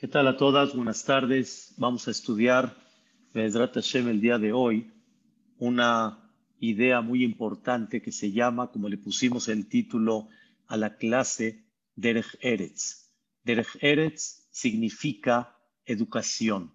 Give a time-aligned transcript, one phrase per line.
[0.00, 0.74] ¿Qué tal a todas?
[0.74, 1.74] Buenas tardes.
[1.76, 2.74] Vamos a estudiar
[3.34, 4.90] Bezrat Hashem el día de hoy
[5.58, 10.30] una idea muy importante que se llama, como le pusimos el título
[10.68, 11.66] a la clase,
[11.96, 13.10] Derech Eretz.
[13.44, 16.72] Derech Eretz significa educación.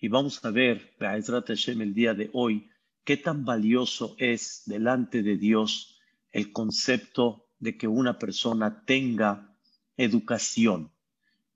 [0.00, 2.68] Y vamos a ver, Bezrat Hashem el día de hoy,
[3.04, 6.00] qué tan valioso es delante de Dios
[6.32, 9.56] el concepto de que una persona tenga
[9.96, 10.90] educación.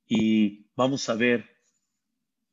[0.07, 1.49] Y vamos a ver,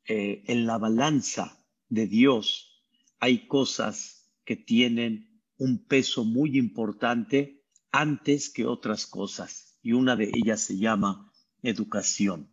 [0.06, 2.84] eh, en la balanza de Dios
[3.18, 7.62] hay cosas que tienen un peso muy importante
[7.92, 9.78] antes que otras cosas.
[9.82, 11.30] Y una de ellas se llama
[11.62, 12.50] educación.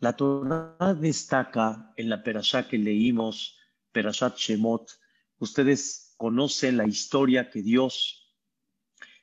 [0.00, 3.58] La Torah destaca en la perashá que leímos,
[3.92, 4.90] Perashat Shemot,
[5.38, 8.34] ustedes conocen la historia que Dios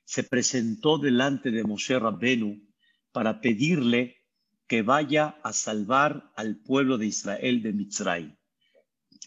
[0.04, 2.62] se presentó delante de Moshe Rabbenu
[3.12, 4.17] para pedirle
[4.68, 8.38] que vaya a salvar al pueblo de Israel de Mitzray.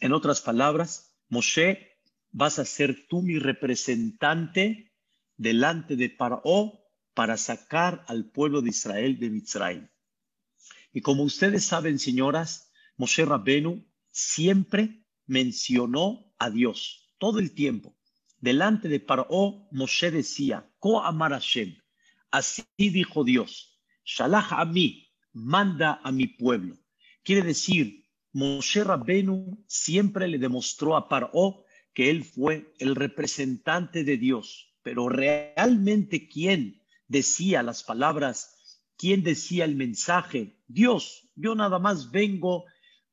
[0.01, 1.99] En otras palabras, Moshe,
[2.31, 4.93] vas a ser tú mi representante
[5.37, 6.81] delante de Paró
[7.15, 9.91] para sacar al pueblo de Israel de Mitzray.
[10.93, 17.97] Y como ustedes saben, señoras, Moshe Rabbenu siempre mencionó a Dios todo el tiempo.
[18.39, 21.77] Delante de Paró, Moshe decía, Ko Amar Hashem.
[22.31, 26.77] Así dijo Dios, Shalach a mí, manda a mi pueblo.
[27.23, 34.17] Quiere decir, Moshe Rabbenu siempre le demostró a Paró que él fue el representante de
[34.17, 42.11] Dios, pero realmente quién decía las palabras, quién decía el mensaje, Dios, yo nada más
[42.11, 42.65] vengo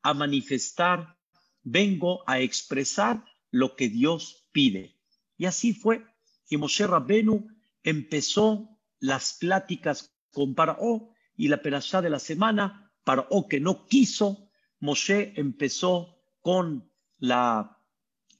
[0.03, 1.17] a manifestar,
[1.63, 4.95] vengo a expresar lo que Dios pide.
[5.37, 6.05] Y así fue.
[6.49, 7.47] Y Moshe Rabbenu
[7.83, 13.87] empezó las pláticas con Paró y la perashá de la semana, para o que no
[13.87, 14.49] quiso,
[14.79, 17.79] Moshe empezó con la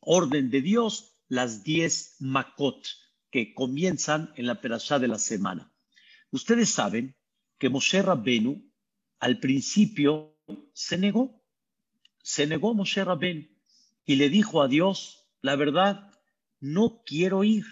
[0.02, 2.86] orden de Dios, las diez makot,
[3.32, 5.72] que comienzan en la perashá de la semana.
[6.32, 7.16] Ustedes saben
[7.58, 8.72] que Moshe Rabbenu
[9.20, 10.38] al principio
[10.74, 11.44] se negó,
[12.22, 13.48] se negó Moshe Rabbenu
[14.06, 16.12] y le dijo a Dios, la verdad,
[16.60, 17.66] no quiero ir,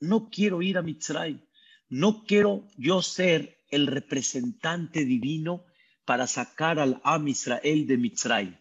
[0.00, 1.46] no quiero ir a Mitzray,
[1.88, 5.64] no quiero yo ser el representante divino
[6.04, 8.58] para sacar al Am Israel de Mitzray.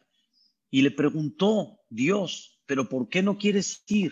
[0.69, 4.11] Y le preguntó Dios, ¿pero por qué no quieres ir?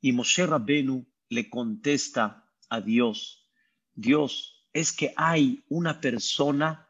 [0.00, 3.48] Y Moshe Rabbenu le contesta a Dios,
[3.94, 6.88] Dios, es que hay una persona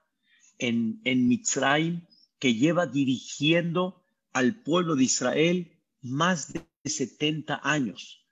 [0.58, 2.06] en, en Mitzrayim
[2.38, 8.24] que lleva dirigiendo al pueblo de Israel más de 70 años.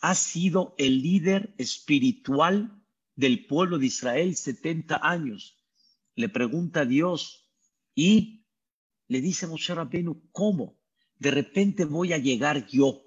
[0.00, 2.77] Ha sido el líder espiritual
[3.18, 5.58] del pueblo de Israel 70 años.
[6.14, 7.50] Le pregunta a Dios
[7.92, 8.46] y
[9.08, 10.78] le dice Moshe Rabbeinu, ¿cómo?
[11.16, 13.02] De repente voy a llegar yo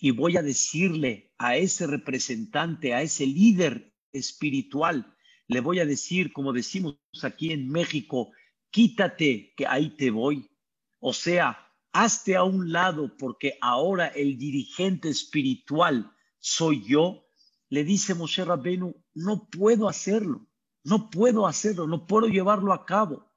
[0.00, 5.14] y voy a decirle a ese representante, a ese líder espiritual,
[5.46, 8.32] le voy a decir, como decimos aquí en México,
[8.70, 10.50] quítate que ahí te voy.
[10.98, 17.25] O sea, hazte a un lado porque ahora el dirigente espiritual soy yo
[17.68, 20.46] le dice Moshe Rabbenu, no puedo hacerlo,
[20.84, 23.32] no puedo hacerlo, no puedo llevarlo a cabo.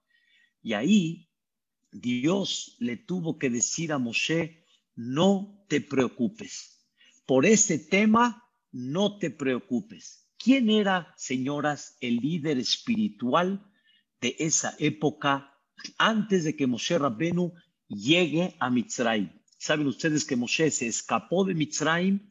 [0.62, 1.30] Y ahí
[1.92, 6.86] Dios le tuvo que decir a Moshe, no te preocupes.
[7.26, 10.28] Por ese tema, no te preocupes.
[10.38, 13.66] ¿Quién era, señoras, el líder espiritual
[14.22, 15.54] de esa época
[15.98, 17.54] antes de que Moshe Rabbenu
[17.88, 19.32] llegue a Mitzrayim?
[19.58, 22.29] Saben ustedes que Moshe se escapó de Mitzrayim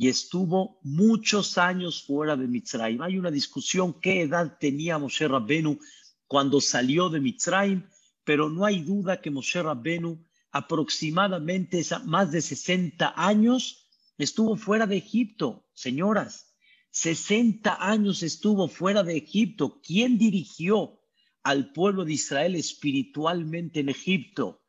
[0.00, 3.02] y estuvo muchos años fuera de Mitzrayim.
[3.02, 5.78] Hay una discusión qué edad tenía Moshe Rabbenu
[6.26, 7.86] cuando salió de Mitzrayim,
[8.24, 14.96] pero no hay duda que Moshe Rabbenu aproximadamente más de 60 años estuvo fuera de
[14.96, 16.56] Egipto, señoras.
[16.92, 19.82] 60 años estuvo fuera de Egipto.
[19.82, 20.98] ¿Quién dirigió
[21.42, 24.62] al pueblo de Israel espiritualmente en Egipto?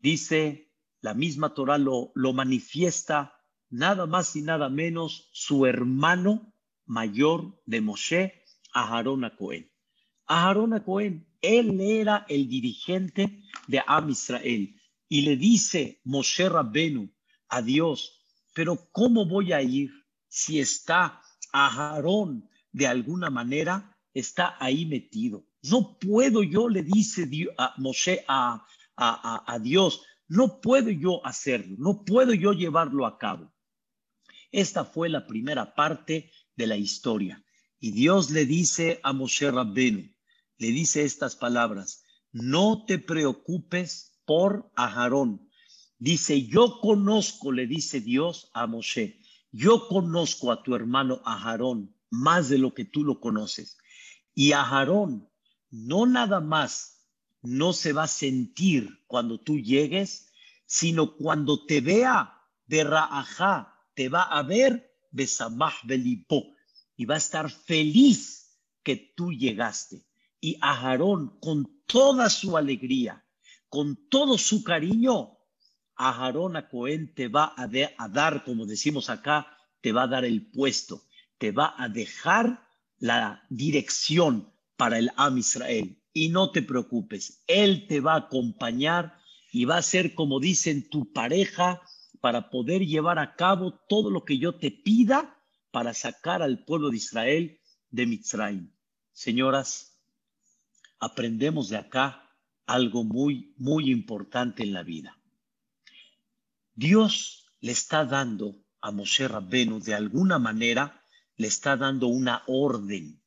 [0.00, 0.72] Dice,
[1.02, 3.35] la misma Torah lo, lo manifiesta
[3.70, 6.52] nada más y nada menos su hermano
[6.86, 9.70] mayor de Moshe, Aharón a Cohen.
[10.26, 14.74] Aharón a Cohen, él era el dirigente de Am Israel
[15.08, 17.12] y le dice Moshe Rabbenu
[17.48, 18.24] a Dios,
[18.54, 19.90] pero ¿cómo voy a ir
[20.28, 21.20] si está
[21.52, 25.46] Aharón de alguna manera está ahí metido?
[25.62, 27.28] No puedo yo, le dice
[27.58, 28.66] a Moshe a,
[28.96, 33.52] a Dios, no puedo yo hacerlo, no puedo yo llevarlo a cabo.
[34.56, 37.44] Esta fue la primera parte de la historia.
[37.78, 40.10] Y Dios le dice a Moshe Rabbenu,
[40.56, 45.50] le dice estas palabras, no te preocupes por Aarón.
[45.98, 49.20] Dice, yo conozco, le dice Dios a Moshe,
[49.52, 53.76] yo conozco a tu hermano Aarón más de lo que tú lo conoces.
[54.34, 55.28] Y Aarón
[55.68, 57.10] no nada más
[57.42, 60.32] no se va a sentir cuando tú llegues,
[60.64, 66.54] sino cuando te vea de Ra'ajá, te va a ver Besamah Belipó
[66.96, 70.06] y va a estar feliz que tú llegaste.
[70.40, 73.24] Y Aarón, con toda su alegría,
[73.68, 75.38] con todo su cariño,
[75.96, 79.46] Aarón a Cohen te va a, a dar, como decimos acá,
[79.80, 81.02] te va a dar el puesto,
[81.38, 85.98] te va a dejar la dirección para el Am Israel.
[86.12, 89.18] Y no te preocupes, Él te va a acompañar
[89.50, 91.80] y va a ser, como dicen, tu pareja
[92.26, 95.40] para poder llevar a cabo todo lo que yo te pida
[95.70, 98.72] para sacar al pueblo de Israel de Mitzrayim.
[99.12, 99.96] Señoras,
[100.98, 102.28] aprendemos de acá
[102.66, 105.16] algo muy, muy importante en la vida.
[106.74, 111.04] Dios le está dando a Moshe Rabbenu de alguna manera,
[111.36, 113.22] le está dando una orden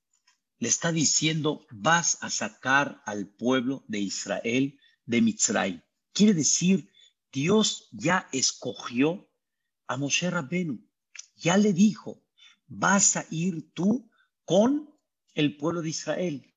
[0.62, 5.82] le está diciendo, vas a sacar al pueblo de Israel de Mitzray.
[6.12, 6.90] Quiere decir,
[7.32, 9.30] Dios ya escogió
[9.88, 10.80] a Moshe Rabbenu,
[11.36, 12.24] ya le dijo,
[12.68, 14.10] vas a ir tú
[14.46, 14.94] con
[15.34, 16.54] el pueblo de Israel.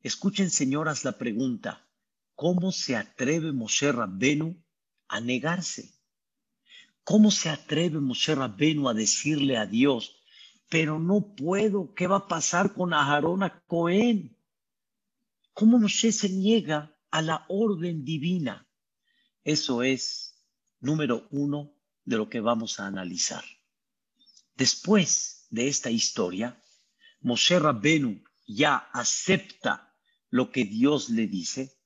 [0.00, 1.88] Escuchen, señoras, la pregunta,
[2.34, 4.62] ¿cómo se atreve Moshe Rabbenu
[5.08, 5.94] a negarse?
[7.04, 10.22] ¿Cómo se atreve Moshe Rabbenu a decirle a Dios,
[10.68, 11.94] pero no puedo.
[11.94, 14.38] ¿Qué va a pasar con Aarón a Cohen?
[15.52, 18.66] ¿Cómo Moshe se niega a la orden divina?
[19.44, 20.36] Eso es
[20.80, 21.74] número uno
[22.04, 23.44] de lo que vamos a analizar.
[24.54, 26.62] Después de esta historia,
[27.20, 29.96] Moshe Rabbenu ya acepta
[30.30, 31.78] lo que Dios le dice,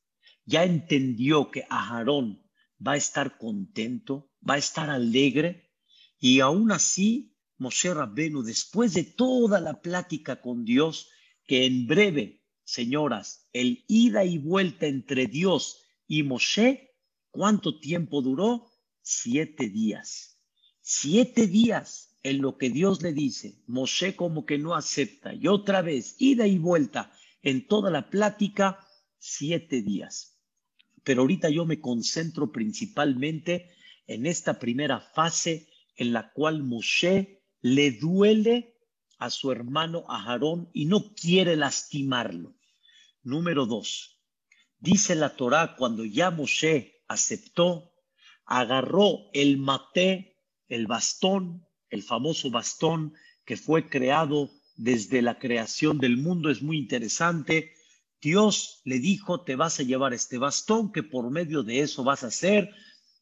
[0.45, 2.43] ya entendió que Aarón
[2.85, 5.73] va a estar contento, va a estar alegre,
[6.19, 11.09] y aún así Moshe Rabbenu, después de toda la plática con Dios,
[11.47, 16.96] que en breve, señoras, el ida y vuelta entre Dios y Moshe,
[17.37, 18.73] ¿cuánto tiempo duró?
[19.03, 20.41] Siete días.
[20.81, 23.63] Siete días en lo que Dios le dice.
[23.67, 25.35] Moshe como que no acepta.
[25.35, 27.13] Y otra vez, ida y vuelta
[27.43, 28.81] en toda la plática,
[29.19, 30.41] siete días.
[31.05, 33.71] Pero ahorita yo me concentro principalmente
[34.07, 38.75] en esta primera fase en la cual Moshe le duele
[39.19, 42.57] a su hermano Aarón y no quiere lastimarlo.
[43.23, 44.21] Número dos,
[44.79, 47.93] dice la Torá cuando ya Moshe aceptó,
[48.45, 50.37] agarró el maté,
[50.69, 53.15] el bastón, el famoso bastón
[53.45, 57.73] que fue creado desde la creación del mundo, es muy interesante.
[58.21, 62.25] Dios le dijo, te vas a llevar este bastón, que por medio de eso vas
[62.25, 62.71] a hacer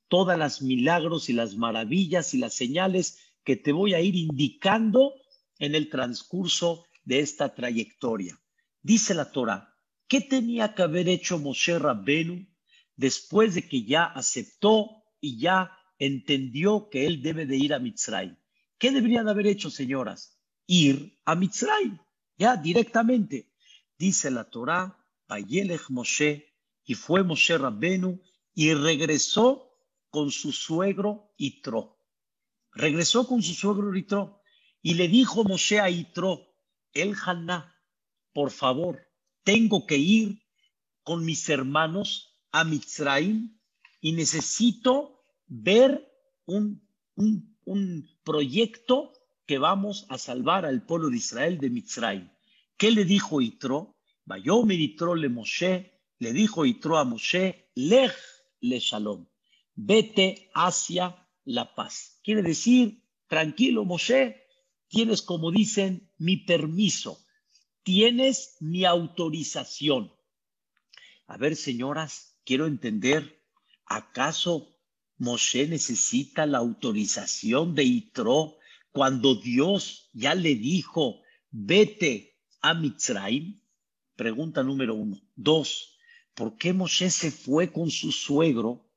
[0.09, 5.15] todas las milagros y las maravillas y las señales que te voy a ir indicando
[5.59, 8.41] en el transcurso de esta trayectoria.
[8.83, 9.75] Dice la Torah,
[10.09, 12.47] ¿qué tenía que haber hecho Moshe Rabbenu
[12.97, 18.37] después de que ya aceptó y ya entendió que él debe de ir a Mitzray?
[18.79, 20.39] ¿Qué debería de haber hecho, señoras?
[20.67, 21.99] Ir a Mitzray,
[22.37, 23.53] ya directamente.
[23.99, 26.53] Dice la Torah, Vayelech Moshe,
[26.85, 28.21] y fue Moshe Rabbenu
[28.55, 29.71] y regresó
[30.11, 31.95] con su suegro Itro
[32.75, 34.43] regresó con su suegro Yitro
[34.83, 36.55] y le dijo Moshe a Yitro,
[36.93, 37.75] el Haná,
[38.33, 39.01] por favor,
[39.43, 40.43] tengo que ir
[41.03, 43.59] con mis hermanos a Mitzrayim
[44.01, 46.09] y necesito ver
[46.47, 49.13] un, un, un proyecto
[49.45, 52.31] que vamos a salvar al pueblo de Israel de Mitzrayim.
[52.77, 53.97] ¿Qué le dijo Yitro?
[54.25, 58.15] Vayomer Yitro le Moshe, le dijo Yitro a Moshe, lej
[58.61, 59.27] le shalom,
[59.75, 62.21] vete hacia la paz.
[62.23, 64.47] Quiere decir, tranquilo Moshe,
[64.87, 67.19] tienes como dicen mi permiso,
[67.83, 70.13] tienes mi autorización.
[71.27, 73.43] A ver, señoras, quiero entender,
[73.87, 74.77] ¿acaso
[75.19, 78.57] Moshe necesita la autorización de Itro
[78.93, 81.21] cuando Dios ya le dijo,
[81.51, 83.61] vete a Mitzrayim?
[84.17, 85.21] Pregunta número uno.
[85.35, 85.99] Dos,
[86.35, 88.91] ¿por qué Moshe se fue con su suegro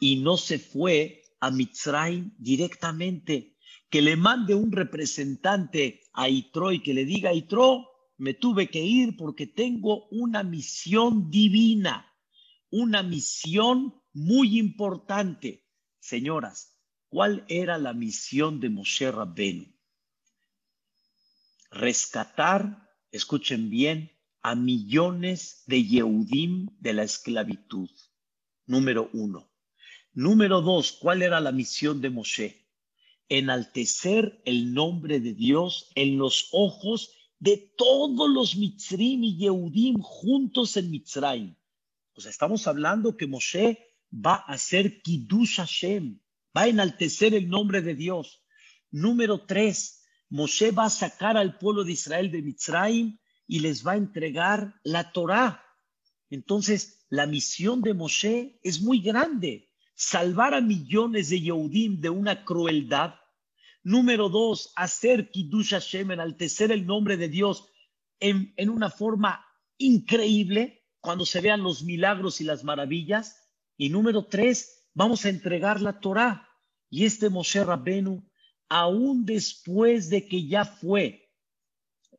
[0.00, 3.56] y no se fue a Mitzrayim directamente,
[3.90, 7.88] que le mande un representante a Itro y que le diga, Itro,
[8.18, 12.12] me tuve que ir porque tengo una misión divina,
[12.70, 15.66] una misión muy importante.
[15.98, 16.76] Señoras,
[17.08, 19.66] ¿cuál era la misión de Moshe Rabbenu?
[21.70, 27.90] Rescatar, escuchen bien, a millones de Yehudim de la esclavitud.
[28.66, 29.50] Número uno.
[30.12, 32.66] Número dos, ¿cuál era la misión de Moshe?
[33.28, 40.76] Enaltecer el nombre de Dios en los ojos de todos los Mitzrim y Yehudim juntos
[40.76, 41.56] en Mitzrayim.
[42.16, 43.78] O sea, estamos hablando que Moshe
[44.10, 46.18] va a hacer Kiddush Hashem,
[46.56, 48.42] va a enaltecer el nombre de Dios.
[48.90, 53.92] Número tres, Moshe va a sacar al pueblo de Israel de Mitzrayim y les va
[53.92, 55.62] a entregar la Torá.
[56.30, 62.46] Entonces, la misión de Moshe es muy grande, salvar a millones de Yehudim de una
[62.46, 63.16] crueldad.
[63.82, 67.68] Número dos, hacer Kiddush Hashem, enaltecer el nombre de Dios
[68.20, 69.44] en una forma
[69.76, 70.75] increíble
[71.06, 73.48] cuando se vean los milagros y las maravillas.
[73.76, 76.48] Y número tres, vamos a entregar la Torá.
[76.90, 78.28] Y este Moshe Rabbenu,
[78.68, 81.32] aún después de que ya fue,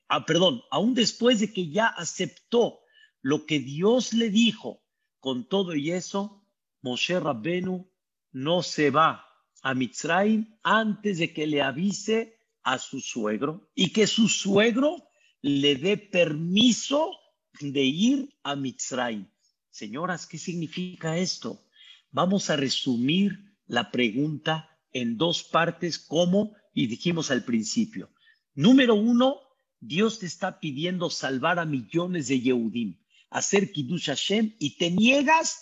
[0.08, 2.80] ah, perdón, aún después de que ya aceptó
[3.22, 4.82] lo que Dios le dijo,
[5.20, 6.48] con todo y eso,
[6.82, 7.92] Moshe Rabbenu
[8.32, 9.26] no se va
[9.64, 15.10] a Mitzrayim antes de que le avise a su suegro y que su suegro
[15.42, 17.12] le dé permiso
[17.60, 19.28] de ir a Mitzrayim.
[19.70, 21.64] Señoras, ¿qué significa esto?
[22.12, 28.10] Vamos a resumir la pregunta en dos partes, como y dijimos al principio.
[28.54, 29.38] Número uno,
[29.80, 33.00] Dios te está pidiendo salvar a millones de Yehudim,
[33.30, 35.62] hacer Kiddush Hashem y te niegas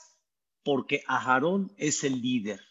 [0.63, 2.61] porque Aharón es el líder.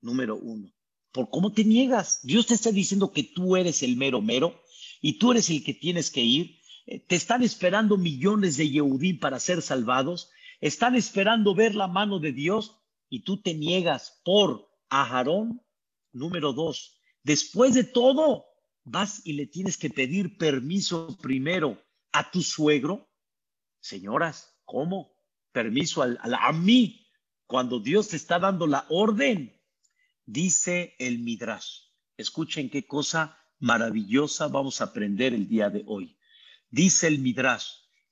[0.00, 0.72] Número uno.
[1.12, 2.20] ¿Por cómo te niegas?
[2.22, 4.62] Dios te está diciendo que tú eres el mero mero
[5.00, 6.57] y tú eres el que tienes que ir.
[7.06, 10.30] Te están esperando millones de Yehudim para ser salvados
[10.60, 15.62] están esperando ver la mano de Dios y tú te niegas por Aharón.
[16.12, 18.46] Número dos, después de todo,
[18.82, 21.80] vas y le tienes que pedir permiso primero
[22.12, 23.08] a tu suegro.
[23.80, 25.12] Señoras, ¿cómo?
[25.52, 27.06] Permiso a, a mí,
[27.46, 29.54] cuando Dios te está dando la orden.
[30.24, 31.82] Dice el Midrash.
[32.16, 36.17] Escuchen qué cosa maravillosa vamos a aprender el día de hoy.
[36.70, 37.66] Dice el Midrash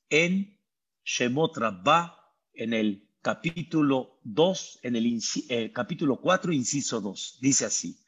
[0.08, 0.58] en
[1.04, 2.16] Shemot Rabbah
[2.54, 5.20] en el capítulo 2, en el
[5.50, 7.38] eh, capítulo 4, inciso 2.
[7.42, 8.00] Dice así,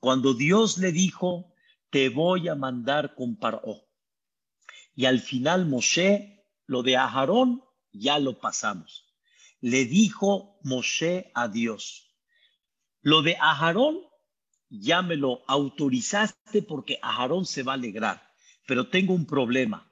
[0.00, 1.54] cuando Dios le dijo,
[1.90, 3.86] te voy a mandar con Paró.
[4.96, 9.14] Y al final Moshe, lo de Aharón, ya lo pasamos.
[9.60, 12.12] Le dijo Moshe a Dios,
[13.02, 14.00] lo de Aharón,
[14.68, 18.34] ya me lo autorizaste porque Aharón se va a alegrar,
[18.66, 19.91] pero tengo un problema.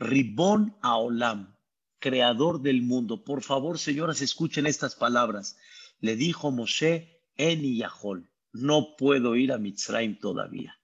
[0.00, 1.54] Ribón a Olam,
[1.98, 3.22] creador del mundo.
[3.22, 5.58] Por favor, señoras, escuchen estas palabras.
[6.00, 10.80] Le dijo Moshe en Yahol, no puedo ir a Mitzrayim todavía.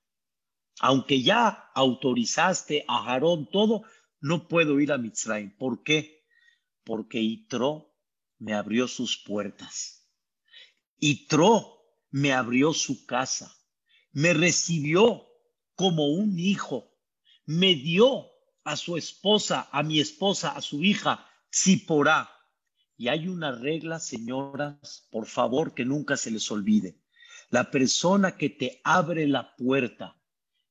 [0.81, 3.85] Aunque ya autorizaste a Jarón todo,
[4.21, 5.57] no puedo ir a Mitzrayim.
[5.57, 6.27] ¿Por qué?
[6.85, 7.95] Porque Itro
[8.39, 10.07] me abrió sus puertas.
[10.99, 13.51] Itro me abrió su casa.
[14.13, 15.27] Me recibió
[15.75, 16.93] como un hijo.
[17.47, 18.36] Me dio
[18.67, 22.29] a su esposa, a mi esposa, a su hija, Ziporá.
[22.97, 27.01] Y hay una regla, señoras, por favor, que nunca se les olvide.
[27.51, 30.21] La persona que te abre la puerta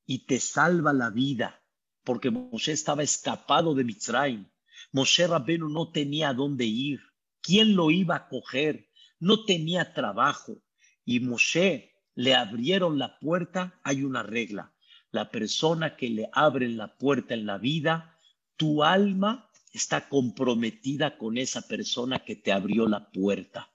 [0.04, 1.62] y te salva la vida,
[2.04, 4.46] porque Moshe estaba escapado de Mitzrayim.
[4.92, 7.00] Moshe Rabenu no tenía dónde ir.
[7.40, 8.90] ¿Quién lo iba a coger?
[9.18, 10.62] No tenía trabajo.
[11.06, 14.75] Y Moshe le abrieron la puerta, hay una regla
[15.16, 18.16] la persona que le abre la puerta en la vida,
[18.56, 23.70] tu alma está comprometida con esa persona que te abrió la puerta.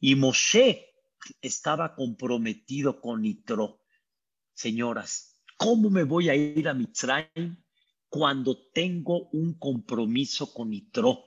[0.00, 0.86] Y Moshe
[1.42, 3.80] estaba comprometido con Nitro.
[4.54, 7.62] Señoras, ¿cómo me voy a ir a Mitzrayim
[8.08, 11.24] cuando tengo un compromiso con Nitro?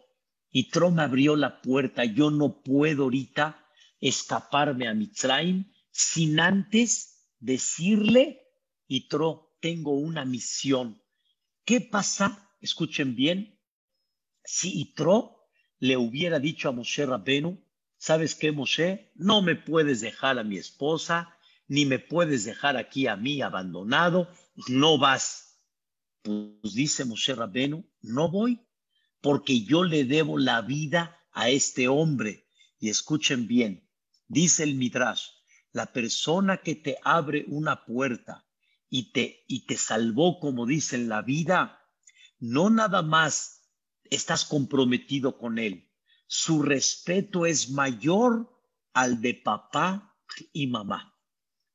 [0.51, 2.03] Nitro me abrió la puerta.
[2.03, 3.63] Yo no puedo ahorita
[3.99, 8.41] escaparme a Mitzrayim sin antes decirle,
[8.87, 11.01] Nitro, tengo una misión.
[11.63, 12.49] ¿Qué pasa?
[12.59, 13.57] Escuchen bien.
[14.43, 15.47] Si Itro
[15.79, 17.63] le hubiera dicho a Moshe Rabenu,
[17.97, 19.11] ¿sabes qué, Moshe?
[19.15, 21.37] No me puedes dejar a mi esposa,
[21.67, 24.27] ni me puedes dejar aquí a mí abandonado,
[24.67, 25.59] no vas.
[26.23, 28.59] Pues dice Moshe Rabenu, no voy,
[29.21, 32.47] porque yo le debo la vida a este hombre.
[32.79, 33.87] Y escuchen bien,
[34.27, 35.27] dice el Midrash,
[35.71, 38.45] la persona que te abre una puerta
[38.91, 41.81] y te, y te salvó, como dice en la vida,
[42.39, 43.71] no nada más
[44.03, 45.89] estás comprometido con él,
[46.27, 48.53] su respeto es mayor
[48.93, 50.17] al de papá
[50.51, 51.17] y mamá.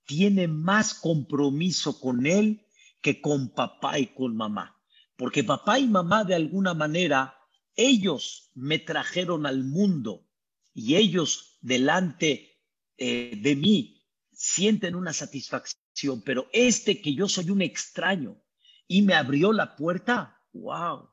[0.04, 2.66] Tiene más compromiso con él
[3.00, 4.74] que con papá y con mamá.
[5.16, 7.38] porque papá y mamá de alguna manera,
[7.74, 10.28] ellos me trajeron al mundo
[10.74, 12.60] y ellos delante
[12.98, 15.85] eh, de mí sienten una satisfacción,
[16.24, 18.42] pero este que yo soy un extraño
[18.86, 21.08] y me abrió la puerta, wow,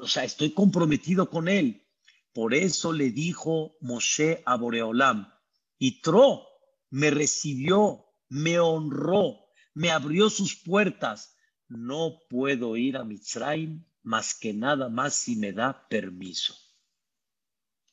[0.00, 1.86] o sea, estoy comprometido con él.
[2.32, 5.32] Por eso le dijo Moshe a Boreolam,
[5.78, 6.46] y Tro
[6.90, 11.36] me recibió, me honró, me abrió sus puertas.
[11.68, 16.54] No puedo ir a Mitzrayim más que nada más si me da permiso.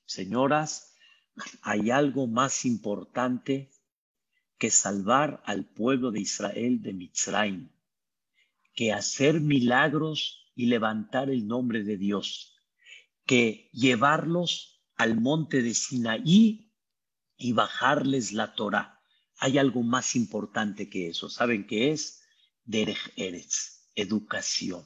[0.05, 0.95] Señoras,
[1.61, 3.70] hay algo más importante
[4.61, 7.71] que salvar al pueblo de Israel de Mitzrayim,
[8.75, 12.53] que hacer milagros y levantar el nombre de Dios,
[13.25, 16.71] que llevarlos al monte de Sinaí
[17.37, 19.01] y bajarles la Torah.
[19.39, 21.27] Hay algo más importante que eso.
[21.27, 22.21] ¿Saben qué es?
[22.63, 24.85] Derech Eretz, educación.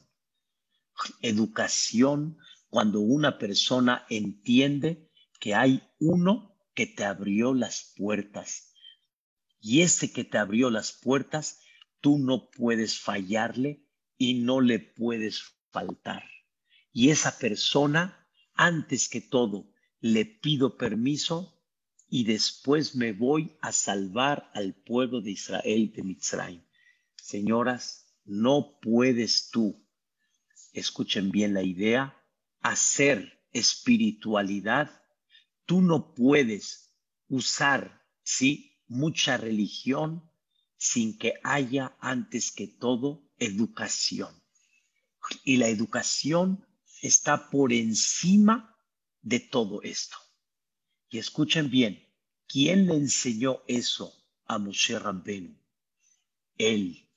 [1.22, 2.38] Educación
[2.70, 8.72] cuando una persona entiende que hay uno que te abrió las puertas.
[9.68, 11.60] Y ese que te abrió las puertas,
[12.00, 13.84] tú no puedes fallarle
[14.16, 15.42] y no le puedes
[15.72, 16.24] faltar.
[16.94, 21.60] Y esa persona, antes que todo, le pido permiso
[22.08, 26.64] y después me voy a salvar al pueblo de Israel de Mitzrayim.
[27.16, 29.84] Señoras, no puedes tú,
[30.74, 32.24] escuchen bien la idea,
[32.62, 34.92] hacer espiritualidad.
[35.66, 36.94] Tú no puedes
[37.28, 40.30] usar, sí, mucha religión
[40.78, 44.44] sin que haya antes que todo educación.
[45.44, 46.66] Y la educación
[47.02, 48.76] está por encima
[49.22, 50.18] de todo esto.
[51.10, 52.08] Y escuchen bien,
[52.48, 54.14] ¿quién le enseñó eso
[54.46, 55.58] a Moshe Rabbenu?
[56.58, 57.10] Él.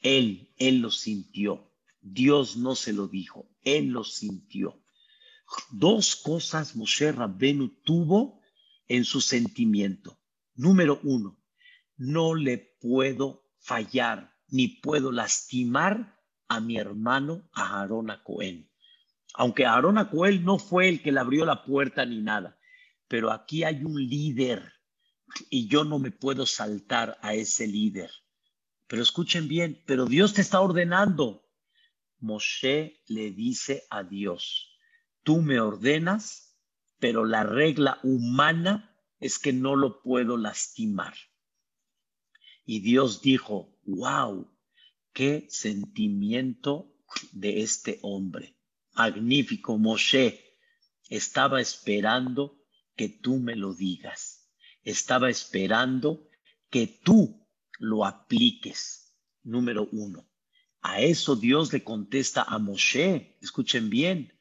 [0.00, 1.70] Él, él lo sintió.
[2.00, 4.82] Dios no se lo dijo, él lo sintió.
[5.70, 8.40] Dos cosas Moshe Rabbenu tuvo
[8.86, 10.17] en su sentimiento.
[10.58, 11.38] Número uno,
[11.96, 16.18] no le puedo fallar ni puedo lastimar
[16.48, 18.68] a mi hermano a Aarón Cohen.
[19.34, 22.58] Aunque Aarón Cohen no fue el que le abrió la puerta ni nada,
[23.06, 24.72] pero aquí hay un líder
[25.48, 28.10] y yo no me puedo saltar a ese líder.
[28.88, 31.48] Pero escuchen bien, pero Dios te está ordenando.
[32.18, 34.76] Moshe le dice a Dios,
[35.22, 36.58] tú me ordenas,
[36.98, 38.87] pero la regla humana
[39.20, 41.14] es que no lo puedo lastimar.
[42.64, 44.50] Y Dios dijo, wow,
[45.12, 46.94] qué sentimiento
[47.32, 48.56] de este hombre.
[48.94, 50.44] Magnífico, Moshe
[51.08, 52.62] estaba esperando
[52.94, 54.50] que tú me lo digas.
[54.82, 56.28] Estaba esperando
[56.70, 57.46] que tú
[57.78, 59.14] lo apliques.
[59.42, 60.28] Número uno.
[60.80, 63.38] A eso Dios le contesta a Moshe.
[63.40, 64.32] Escuchen bien.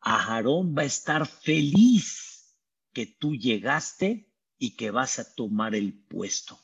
[0.00, 2.23] A Aarón va a estar feliz
[2.94, 6.58] que tú llegaste y que vas a tomar el puesto.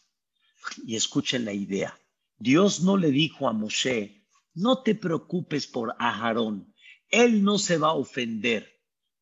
[0.87, 2.01] Y escuchen la idea.
[2.38, 6.75] Dios no le dijo a Moshe, no te preocupes por Aarón,
[7.09, 8.81] él no se va a ofender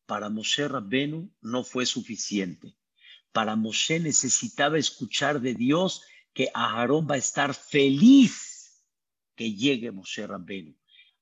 [0.09, 2.75] para Moshe Rabbenu no fue suficiente.
[3.31, 6.01] Para Moshe necesitaba escuchar de Dios
[6.33, 8.83] que Aarón va a estar feliz
[9.35, 10.75] que llegue Moshe Rabbenu.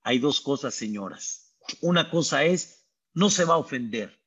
[0.03, 1.53] Hay dos cosas, señoras.
[1.81, 4.17] Una cosa es, no se va a ofender.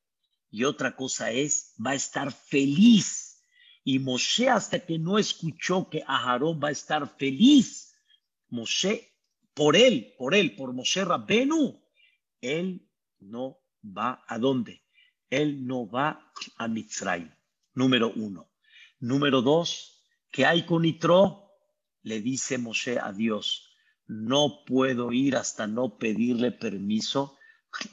[0.51, 3.41] Y otra cosa es, va a estar feliz.
[3.83, 7.95] Y Moshe, hasta que no escuchó que Aarón va a estar feliz,
[8.49, 9.15] Moshe,
[9.53, 11.81] por él, por él, por Moshe Rabbenu,
[12.41, 12.87] él
[13.19, 14.83] no va a dónde?
[15.29, 17.31] Él no va a Mitzrayim,
[17.73, 18.51] número uno.
[18.99, 21.49] Número dos, ¿qué hay con Itro?
[22.03, 23.73] Le dice Moshe a Dios,
[24.07, 27.37] no puedo ir hasta no pedirle permiso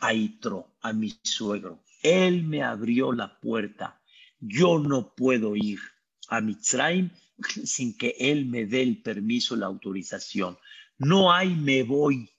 [0.00, 1.84] a Itro, a mi suegro.
[2.02, 4.00] Él me abrió la puerta.
[4.40, 5.80] Yo no puedo ir
[6.28, 7.10] a Mitzrayim
[7.64, 10.58] sin que él me dé el permiso, la autorización.
[10.98, 12.30] No hay me voy.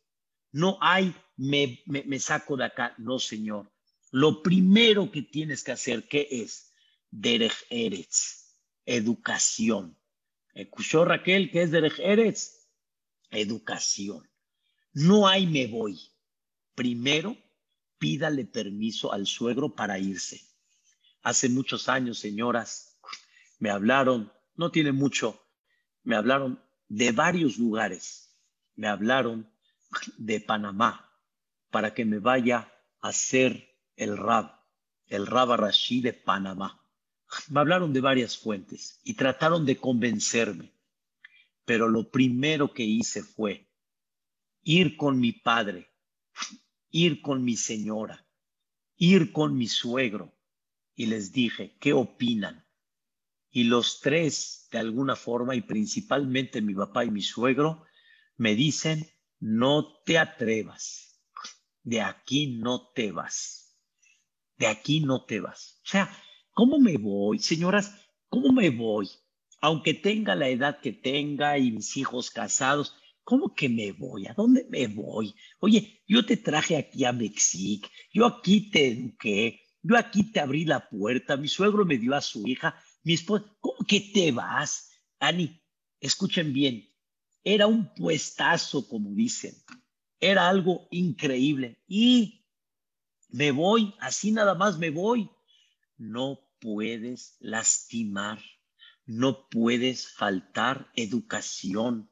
[0.52, 2.94] No hay me, me, saco de acá.
[2.98, 3.72] No, Señor.
[4.12, 6.74] Lo primero que tienes que hacer, ¿qué es?
[7.12, 9.98] Derech Eretz, educación.
[10.54, 12.68] ¿Escuchó Raquel qué es Derech Eretz?
[13.30, 14.30] Educación.
[14.94, 16.00] No hay me voy.
[16.76, 17.38] Primero,
[18.00, 20.42] pídale permiso al suegro para irse.
[21.22, 23.00] Hace muchos años, señoras,
[23.60, 25.40] me hablaron, no tiene mucho,
[26.04, 28.36] me hablaron de varios lugares.
[28.76, 29.52] Me hablaron
[30.18, 31.12] de Panamá,
[31.70, 34.52] para que me vaya a ser el Rab,
[35.08, 36.82] el Rab Rashi de Panamá.
[37.50, 40.72] Me hablaron de varias fuentes y trataron de convencerme,
[41.66, 43.70] pero lo primero que hice fue
[44.64, 45.90] ir con mi padre,
[46.92, 48.28] ir con mi señora,
[48.98, 50.36] ir con mi suegro.
[50.96, 52.66] Y les dije, ¿qué opinan?
[53.52, 57.86] Y los tres, de alguna forma, y principalmente mi papá y mi suegro,
[58.38, 59.08] me dicen,
[59.40, 61.22] no te atrevas,
[61.84, 63.78] de aquí no te vas,
[64.58, 65.80] de aquí no te vas.
[65.86, 66.10] O sea,
[66.52, 67.96] ¿cómo me voy, señoras?
[68.28, 69.10] ¿Cómo me voy?
[69.62, 72.96] Aunque tenga la edad que tenga y mis hijos casados,
[73.30, 74.26] ¿cómo que me voy?
[74.26, 75.36] ¿A dónde me voy?
[75.60, 80.66] Oye, yo te traje aquí a Mexic, yo aquí te eduqué, yo aquí te abrí
[80.66, 84.90] la puerta, mi suegro me dio a su hija, mi esposa, ¿cómo que te vas?
[85.20, 85.62] Ani,
[86.00, 86.92] escuchen bien,
[87.44, 89.54] era un puestazo, como dicen.
[90.20, 91.84] Era algo increíble.
[91.88, 92.48] Y
[93.30, 95.30] me voy, así nada más me voy.
[95.98, 98.40] No puedes lastimar,
[99.06, 102.10] no puedes faltar educación.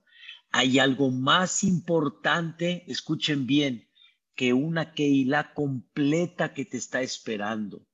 [0.51, 3.87] Hay algo más importante, escuchen bien,
[4.35, 7.87] que una Keilah completa que te está esperando.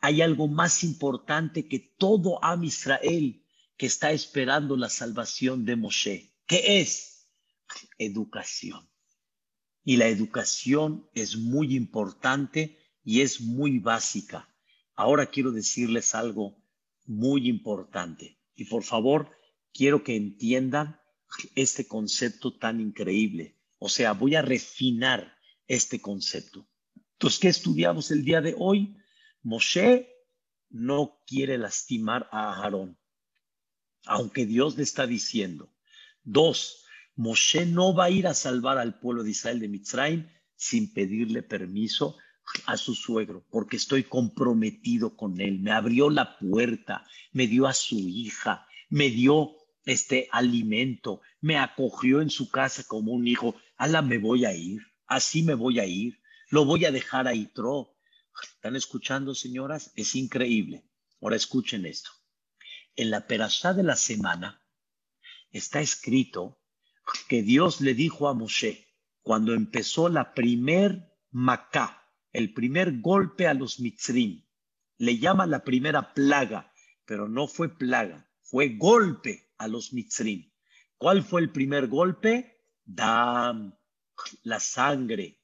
[0.00, 3.44] Hay algo más importante que todo Am Israel
[3.76, 6.34] que está esperando la salvación de Moshe.
[6.46, 7.28] ¿Qué es?
[7.98, 8.88] Educación.
[9.84, 14.54] Y la educación es muy importante y es muy básica.
[14.94, 16.62] Ahora quiero decirles algo
[17.06, 18.38] muy importante.
[18.54, 19.30] Y por favor,
[19.72, 21.00] quiero que entiendan
[21.54, 23.56] este concepto tan increíble.
[23.78, 25.36] O sea, voy a refinar
[25.66, 26.66] este concepto.
[27.12, 28.96] Entonces, ¿qué estudiamos el día de hoy?
[29.42, 30.08] Moshe
[30.70, 32.98] no quiere lastimar a Aarón,
[34.04, 35.72] aunque Dios le está diciendo,
[36.22, 36.84] Dos,
[37.16, 41.42] Moshe no va a ir a salvar al pueblo de Israel de Mitzrayim sin pedirle
[41.42, 42.16] permiso
[42.66, 45.60] a su suegro, porque estoy comprometido con él.
[45.60, 49.57] Me abrió la puerta, me dio a su hija, me dio
[49.88, 53.54] este alimento, me acogió en su casa como un hijo.
[53.76, 56.20] Ala, me voy a ir, así me voy a ir,
[56.50, 57.96] lo voy a dejar a Itro.
[58.42, 59.92] ¿Están escuchando, señoras?
[59.96, 60.84] Es increíble.
[61.22, 62.10] Ahora escuchen esto.
[62.96, 64.62] En la perashá de la semana,
[65.50, 66.60] está escrito
[67.28, 68.86] que Dios le dijo a Moshe
[69.22, 74.44] cuando empezó la primer macá, el primer golpe a los mitzrim,
[74.98, 76.72] le llama la primera plaga,
[77.06, 80.50] pero no fue plaga, fue golpe a los mitzrim.
[80.96, 82.62] ¿Cuál fue el primer golpe?
[82.84, 83.74] Dam,
[84.42, 85.40] la sangre.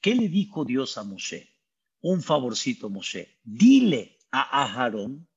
[0.00, 1.54] ¿Qué le dijo Dios a Moshe?
[2.00, 3.38] Un favorcito, Moshe.
[3.44, 5.28] Dile a Aharón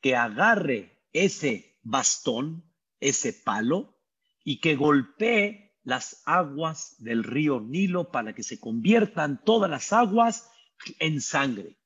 [0.00, 2.64] que agarre ese bastón
[3.04, 3.98] ese palo
[4.42, 10.50] y que golpee las aguas del río Nilo para que se conviertan todas las aguas
[10.98, 11.78] en sangre.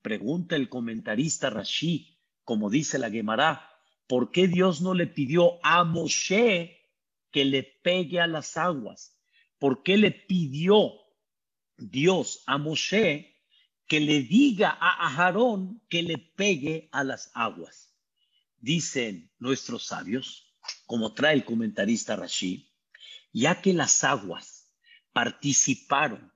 [0.00, 3.71] Pregunta el comentarista Rashi, como dice la Gemara,
[4.06, 6.90] ¿por qué Dios no le pidió a Moshe
[7.30, 9.18] que le pegue a las aguas?
[9.58, 10.92] ¿Por qué le pidió
[11.76, 13.40] Dios a Moshe
[13.86, 17.94] que le diga a Aarón que le pegue a las aguas?
[18.58, 20.54] Dicen nuestros sabios,
[20.86, 22.66] como trae el comentarista Rashid,
[23.32, 24.72] ya que las aguas
[25.12, 26.32] participaron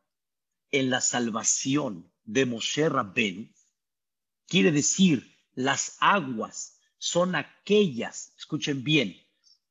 [0.70, 3.48] en la salvación de Moshe Rabbenu,
[4.46, 6.75] quiere decir, las aguas
[7.06, 9.16] son aquellas, escuchen bien,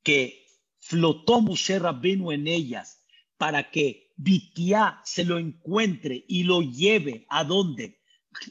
[0.04, 0.48] que
[0.80, 3.06] flotó Moshe Rabbenu en ellas
[3.38, 8.02] para que Bitiá se lo encuentre y lo lleve a dónde?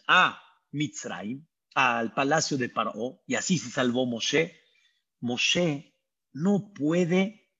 [0.07, 0.39] A
[0.73, 4.61] Mitzrayim, al palacio de Paró, y así se salvó Moshe.
[5.21, 5.95] Moshe
[6.33, 7.51] no puede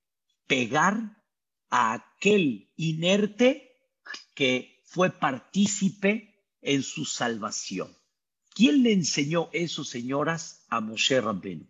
[0.47, 1.23] pegar
[1.71, 3.73] a aquel inerte
[4.35, 7.97] que fue partícipe en su salvación.
[8.55, 11.21] ¿Quién le enseñó eso, señoras, a Moshe?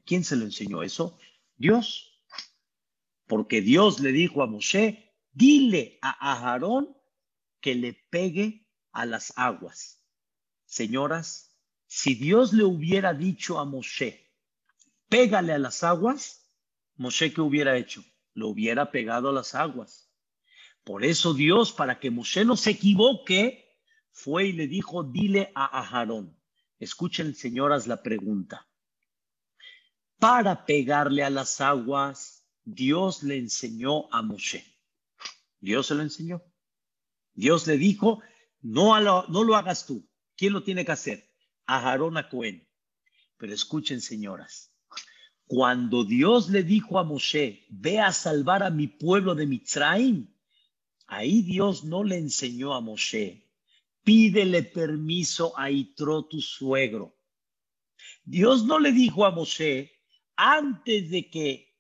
[0.05, 1.19] ¿Quién se lo enseñó eso?
[1.57, 2.23] Dios.
[3.27, 6.97] Porque Dios le dijo a Moshe, dile a Aarón
[7.61, 10.03] que le pegue a las aguas.
[10.67, 14.31] Señoras, si Dios le hubiera dicho a Moshe,
[15.09, 16.51] pégale a las aguas,
[16.97, 18.05] Moshe, ¿qué hubiera hecho?
[18.35, 20.11] Lo hubiera pegado a las aguas.
[20.85, 23.79] Por eso Dios, para que Moshe no se equivoque,
[24.11, 26.37] fue y le dijo, dile a Aharón.
[26.79, 28.69] Escuchen, señoras, la pregunta.
[30.19, 34.65] Para pegarle a las aguas, Dios le enseñó a Moshe.
[35.61, 36.43] Dios se lo enseñó.
[37.35, 38.23] Dios le dijo,
[38.61, 40.09] no, lo, no lo hagas tú.
[40.37, 41.31] ¿Quién lo tiene que hacer?
[41.67, 42.67] Aharón a Cohen.
[43.37, 44.73] Pero escuchen, señoras,
[45.47, 50.35] cuando Dios le dijo a Moshe, ve a salvar a mi pueblo de Mitzrayim,
[51.07, 53.51] ahí Dios no le enseñó a Moshe,
[54.03, 57.17] pídele permiso a Itro, tu suegro.
[58.25, 59.94] Dios no le dijo a Moshe,
[60.37, 61.75] antes de que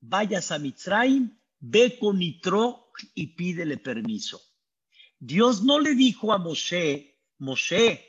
[0.00, 4.40] vayas a Mitzrayim, ve con Nitro y pídele permiso.
[5.18, 8.06] Dios no le dijo a Moshe, Moshe,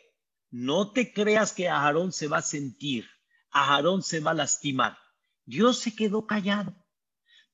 [0.50, 3.06] no te creas que Aarón se va a sentir,
[3.52, 4.98] Aarón se va a lastimar.
[5.46, 6.74] Dios se quedó callado.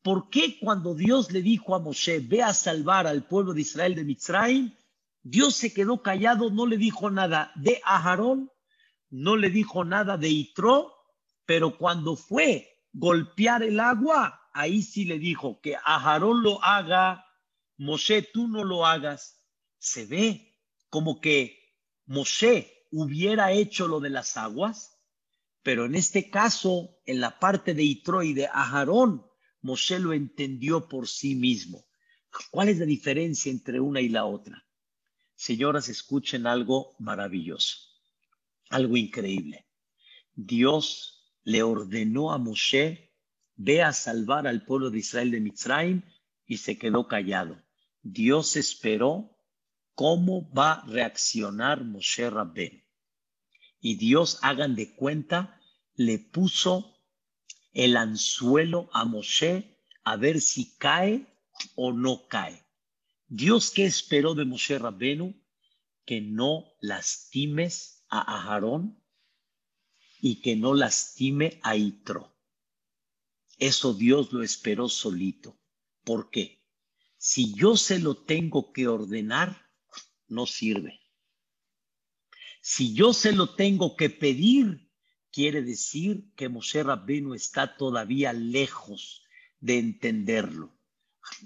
[0.03, 3.95] ¿Por qué cuando Dios le dijo a Moshe, ve a salvar al pueblo de Israel
[3.95, 4.75] de Mitzrayim,
[5.23, 8.51] Dios se quedó callado, no le dijo nada de Aarón,
[9.09, 10.96] no le dijo nada de Itro,
[11.47, 17.25] pero cuando fue golpear el agua, ahí sí le dijo que Aarón lo haga,
[17.77, 19.41] Moshe tú no lo hagas.
[19.79, 21.57] Se ve como que
[22.05, 24.99] Moshe hubiera hecho lo de las aguas,
[25.63, 29.25] pero en este caso, en la parte de Itro y de Aarón,
[29.61, 31.87] Moshe lo entendió por sí mismo.
[32.51, 34.65] ¿Cuál es la diferencia entre una y la otra?
[35.33, 37.77] Señoras, escuchen algo maravilloso,
[38.69, 39.65] algo increíble.
[40.35, 41.16] Dios
[41.47, 43.13] le ordenó a Moshe,
[43.55, 46.01] ve a salvar al pueblo de Israel de Mitzrayim
[46.45, 47.57] y se quedó callado.
[48.01, 49.33] Dios esperó
[49.95, 52.83] cómo va a reaccionar Moshe Rabben.
[53.79, 55.57] Y Dios, hagan de cuenta,
[55.95, 56.99] le puso
[57.71, 61.33] el anzuelo a Moshe a ver si cae
[61.75, 62.61] o no cae.
[63.29, 65.33] Dios que esperó de Moshe Rabbenu
[66.03, 69.01] que no lastimes a Aarón
[70.19, 72.35] y que no lastime a Itro.
[73.57, 75.59] Eso Dios lo esperó solito.
[76.03, 76.63] ¿Por qué?
[77.17, 79.69] Si yo se lo tengo que ordenar,
[80.27, 80.99] no sirve.
[82.61, 84.91] Si yo se lo tengo que pedir,
[85.31, 89.23] quiere decir que Moshe Rabbenu está todavía lejos
[89.59, 90.77] de entenderlo.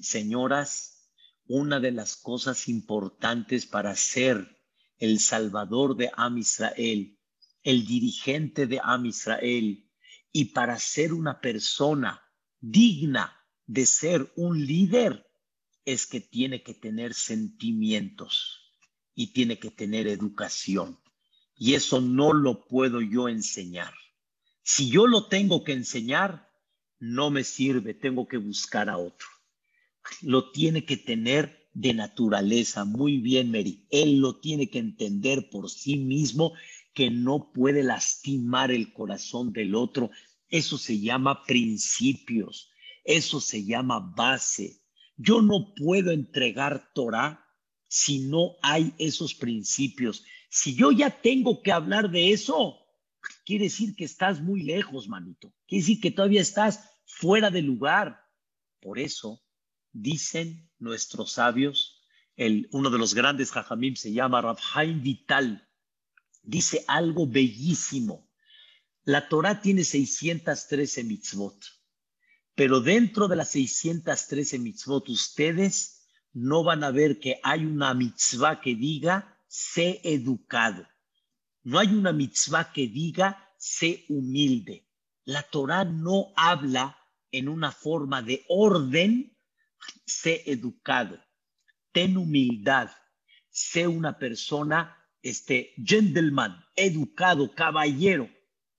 [0.02, 1.10] Señoras,
[1.46, 4.62] una de las cosas importantes para ser
[4.98, 7.18] el salvador de Am Israel,
[7.64, 9.88] el dirigente de Am Israel,
[10.32, 12.22] y para ser una persona
[12.60, 15.28] digna de ser un líder,
[15.86, 18.76] es que tiene que tener sentimientos
[19.16, 21.00] y tiene que tener educación.
[21.56, 23.94] Y eso no lo puedo yo enseñar.
[24.64, 26.50] Si yo lo tengo que enseñar,
[27.00, 29.28] no me sirve, tengo que buscar a otro
[30.22, 32.86] lo tiene que tener de naturaleza.
[32.86, 33.86] Muy bien, Mary.
[33.90, 36.54] Él lo tiene que entender por sí mismo
[36.94, 40.10] que no puede lastimar el corazón del otro.
[40.50, 42.70] Eso se llama principios.
[43.04, 44.82] Eso se llama base.
[45.18, 47.46] Yo no puedo entregar Torah
[47.88, 50.24] si no hay esos principios.
[50.50, 52.80] Si yo ya tengo que hablar de eso,
[53.46, 55.54] quiere decir que estás muy lejos, manito.
[55.68, 58.22] Quiere decir que todavía estás fuera de lugar.
[58.82, 59.42] Por eso
[59.92, 62.02] dicen nuestros sabios,
[62.36, 65.68] el, uno de los grandes jajamim se llama Rabhaim Vital,
[66.42, 68.30] dice algo bellísimo.
[69.04, 71.66] La Torah tiene 613 mitzvot,
[72.56, 78.62] pero dentro de las 613 mitzvot ustedes no van a ver que hay una mitzvah
[78.62, 80.88] que diga sé educado.
[81.64, 84.88] No hay una mitzvah que diga sé humilde.
[85.26, 86.98] La Torah no habla
[87.32, 89.32] en una forma de orden
[90.06, 91.20] sé educado,
[91.92, 92.90] ten humildad,
[93.50, 98.30] sé una persona, este, gentleman, educado, caballero.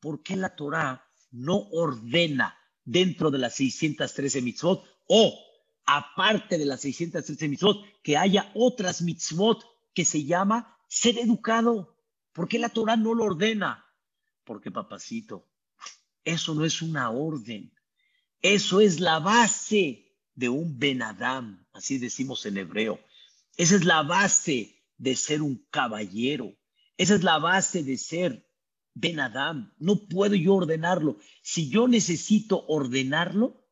[0.01, 5.39] ¿Por qué la Torah no ordena dentro de las 613 mitzvot o
[5.87, 11.97] aparte de las 613 mitzvot que haya otras mitzvot que se llama ser educado?
[12.33, 13.87] ¿Por qué la Torah no lo ordena?
[14.45, 15.49] Porque, papacito,
[16.25, 17.73] eso no es una orden,
[18.41, 23.01] eso es la base de un Benadam, así decimos en hebreo.
[23.57, 26.57] Esa es la base de ser un caballero.
[26.97, 28.49] Esa es la base de ser
[28.95, 29.75] Benadam.
[29.79, 31.19] No puedo yo ordenarlo.
[31.43, 33.67] Si yo necesito ordenarlo,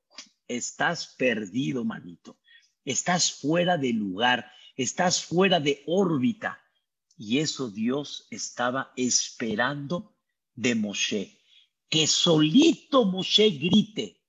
[0.48, 2.40] estás perdido, manito.
[2.84, 6.60] Estás fuera de lugar, estás fuera de órbita.
[7.16, 10.16] Y eso Dios estaba esperando
[10.56, 11.38] de Moshe.
[11.88, 14.20] Que solito Moshe grite,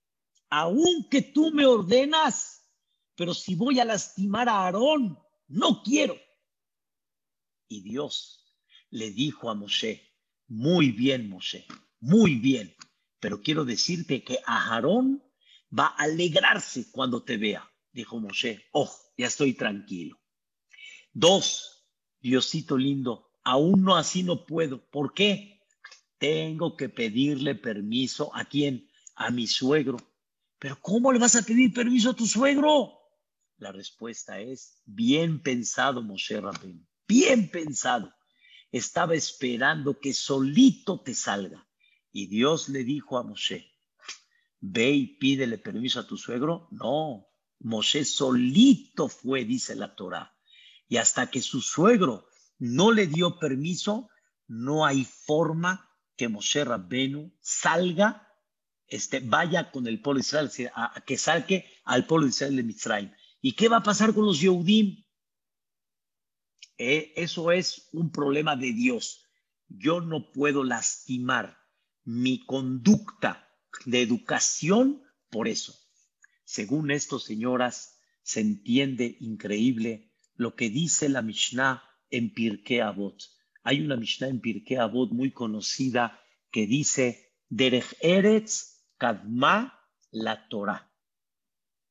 [0.51, 2.69] aunque tú me ordenas,
[3.15, 6.15] pero si voy a lastimar a Aarón, no quiero.
[7.71, 8.45] Y Dios
[8.89, 10.13] le dijo a Moshe,
[10.47, 11.65] muy bien, Moshe,
[12.01, 12.75] muy bien,
[13.21, 15.23] pero quiero decirte que Aarón
[15.71, 20.19] va a alegrarse cuando te vea, dijo Moshe, oh, ya estoy tranquilo.
[21.13, 21.87] Dos,
[22.19, 24.89] Diosito lindo, aún no así no puedo.
[24.89, 25.61] ¿Por qué?
[26.17, 28.89] Tengo que pedirle permiso a quién?
[29.15, 29.97] A mi suegro
[30.61, 32.93] pero ¿cómo le vas a pedir permiso a tu suegro?
[33.57, 38.13] La respuesta es, bien pensado, Moshe Rabén, bien pensado.
[38.71, 41.67] Estaba esperando que solito te salga.
[42.13, 43.69] Y Dios le dijo a Moshe,
[44.61, 46.69] ve y pídele permiso a tu suegro.
[46.71, 47.27] No,
[47.59, 50.33] Moshe solito fue, dice la Torah.
[50.87, 52.27] Y hasta que su suegro
[52.59, 54.09] no le dio permiso,
[54.47, 58.25] no hay forma que Moshe Rabbenu salga,
[58.87, 63.11] este, vaya con el pueblo Israel, a, que salque al pueblo de Israel de Mitzrayim.
[63.41, 65.03] ¿Y qué va a pasar con los Yehudim?
[66.83, 69.27] Eh, eso es un problema de Dios.
[69.67, 71.59] Yo no puedo lastimar
[72.03, 73.47] mi conducta
[73.85, 75.75] de educación por eso.
[76.43, 83.21] Según esto, señoras, se entiende increíble lo que dice la Mishnah en Pirkei Avot.
[83.61, 90.91] Hay una Mishnah en Pirkei Avot muy conocida que dice Derech Eretz Kadma la Torah.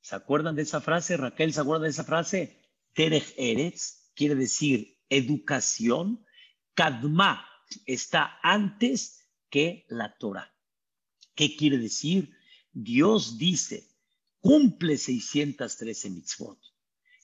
[0.00, 1.16] ¿Se acuerdan de esa frase?
[1.16, 2.60] Raquel, ¿se acuerdan de esa frase?
[2.96, 6.24] Derech Eretz quiere decir educación.
[6.74, 7.46] Kadma
[7.86, 10.54] está antes que la Torah.
[11.34, 12.30] ¿Qué quiere decir?
[12.72, 13.88] Dios dice,
[14.40, 16.58] cumple 613 mitzvot,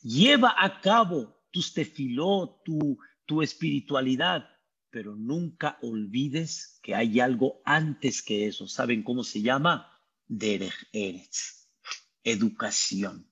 [0.02, 4.48] lleva a cabo tus tefilot, tu, tu espiritualidad,
[4.90, 8.66] pero nunca olvides que hay algo antes que eso.
[8.66, 9.92] ¿Saben cómo se llama?
[10.26, 11.68] Derech Eretz,
[12.24, 13.30] educación.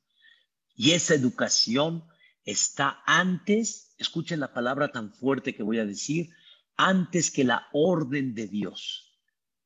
[0.77, 2.05] Y esa educación
[2.45, 6.31] está antes, escuchen la palabra tan fuerte que voy a decir,
[6.77, 9.19] antes que la orden de Dios.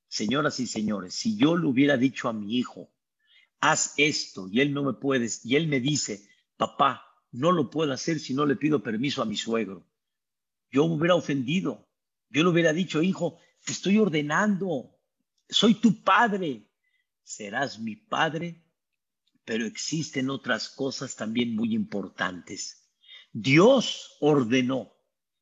[0.08, 2.90] Señoras y señores, si yo le hubiera dicho a mi hijo,
[3.60, 7.92] haz esto, y él no me puede, y él me dice, papá, no lo puedo
[7.92, 9.86] hacer si no le pido permiso a mi suegro,
[10.70, 11.88] yo me hubiera ofendido.
[12.30, 14.98] Yo le hubiera dicho, hijo, te estoy ordenando,
[15.48, 16.68] soy tu padre,
[17.22, 18.62] serás mi padre,
[19.48, 22.86] pero existen otras cosas también muy importantes.
[23.32, 24.92] Dios ordenó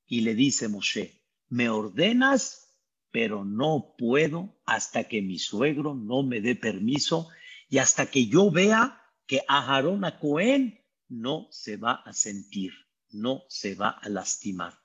[0.06, 2.78] y le dice Moshe, me ordenas,
[3.10, 7.30] pero no puedo hasta que mi suegro no me dé permiso
[7.68, 12.74] y hasta que yo vea que Aarón a Cohen no se va a sentir,
[13.10, 14.78] no se va a lastimar.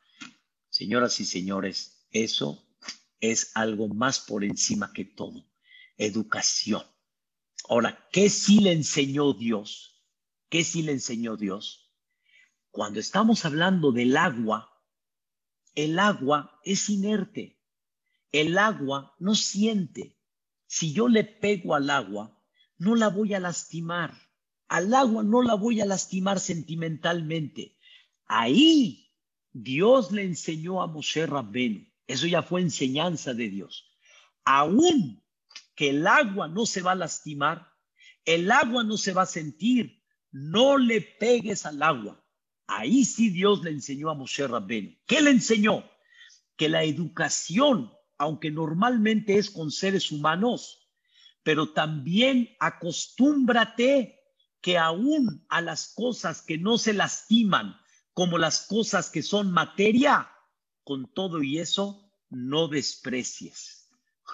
[0.67, 2.67] Señoras y señores, eso
[3.19, 5.45] es algo más por encima que todo.
[5.95, 6.90] Educación.
[7.69, 10.03] Ahora, ¿qué sí le enseñó Dios?
[10.49, 11.91] ¿Qué sí le enseñó Dios?
[12.71, 14.71] Cuando estamos hablando del agua,
[15.75, 17.59] el agua es inerte.
[18.31, 20.17] El agua no siente.
[20.67, 22.41] Si yo le pego al agua,
[22.77, 24.13] no la voy a lastimar.
[24.67, 27.77] Al agua no la voy a lastimar sentimentalmente.
[28.25, 29.11] Ahí
[29.51, 31.85] Dios le enseñó a Moshe Rabbenu.
[32.07, 33.91] Eso ya fue enseñanza de Dios.
[34.43, 35.21] Aún
[35.75, 37.71] que el agua no se va a lastimar,
[38.25, 42.23] el agua no se va a sentir, no le pegues al agua.
[42.67, 44.95] Ahí sí Dios le enseñó a Moshe Rabbenu.
[45.05, 45.83] ¿Qué le enseñó?
[46.55, 50.89] Que la educación, aunque normalmente es con seres humanos,
[51.43, 54.19] pero también acostúmbrate
[54.61, 57.75] que aún a las cosas que no se lastiman,
[58.13, 60.29] como las cosas que son materia,
[60.83, 63.80] con todo y eso, no desprecies.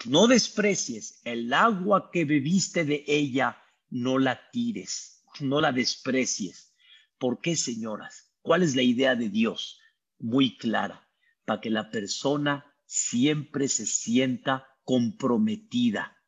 [0.06, 3.58] No desprecies el agua que bebiste de ella,
[3.90, 6.74] no la tires, no la desprecies.
[7.18, 8.32] ¿Por qué, señoras?
[8.42, 9.80] ¿Cuál es la idea de Dios?
[10.20, 11.10] Muy clara,
[11.46, 16.24] para que la persona siempre se sienta comprometida,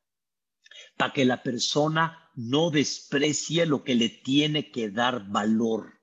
[0.97, 6.01] para que la persona no desprecie lo que le tiene que dar valor.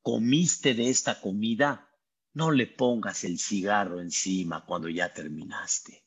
[0.00, 1.90] Comiste de esta comida,
[2.32, 6.05] no le pongas el cigarro encima cuando ya terminaste.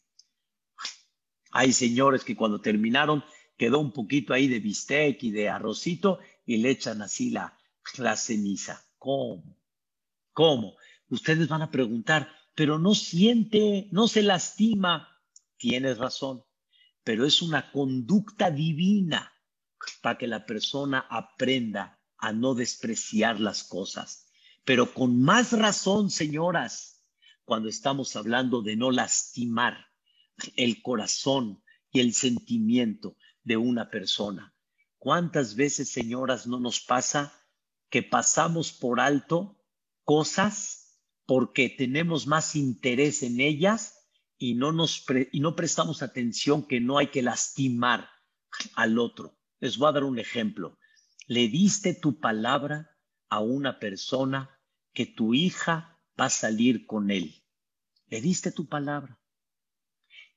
[1.52, 3.24] Hay señores que cuando terminaron
[3.58, 7.58] quedó un poquito ahí de bistec y de arrocito y le echan así la,
[7.98, 8.86] la ceniza.
[8.98, 9.44] ¿Cómo?
[10.34, 10.76] ¿Cómo?
[11.10, 15.10] Ustedes van a preguntar, pero no siente, no se lastima.
[15.58, 16.44] Tienes razón,
[17.04, 19.34] pero es una conducta divina
[20.02, 24.28] para que la persona aprenda a no despreciar las cosas.
[24.64, 27.04] Pero con más razón, señoras,
[27.44, 29.89] cuando estamos hablando de no lastimar
[30.56, 34.54] el corazón y el sentimiento de una persona.
[34.98, 37.34] ¿Cuántas veces, señoras, no nos pasa
[37.90, 39.58] que pasamos por alto
[40.04, 46.80] cosas porque tenemos más interés en ellas y no, nos y no prestamos atención que
[46.80, 48.10] no hay que lastimar
[48.76, 49.38] al otro.
[49.60, 50.80] Les voy a dar un ejemplo.
[51.28, 52.98] Le diste tu palabra
[53.30, 54.60] a una persona
[54.94, 57.44] que tu hija va a salir con él.
[58.08, 59.19] Le diste tu palabra.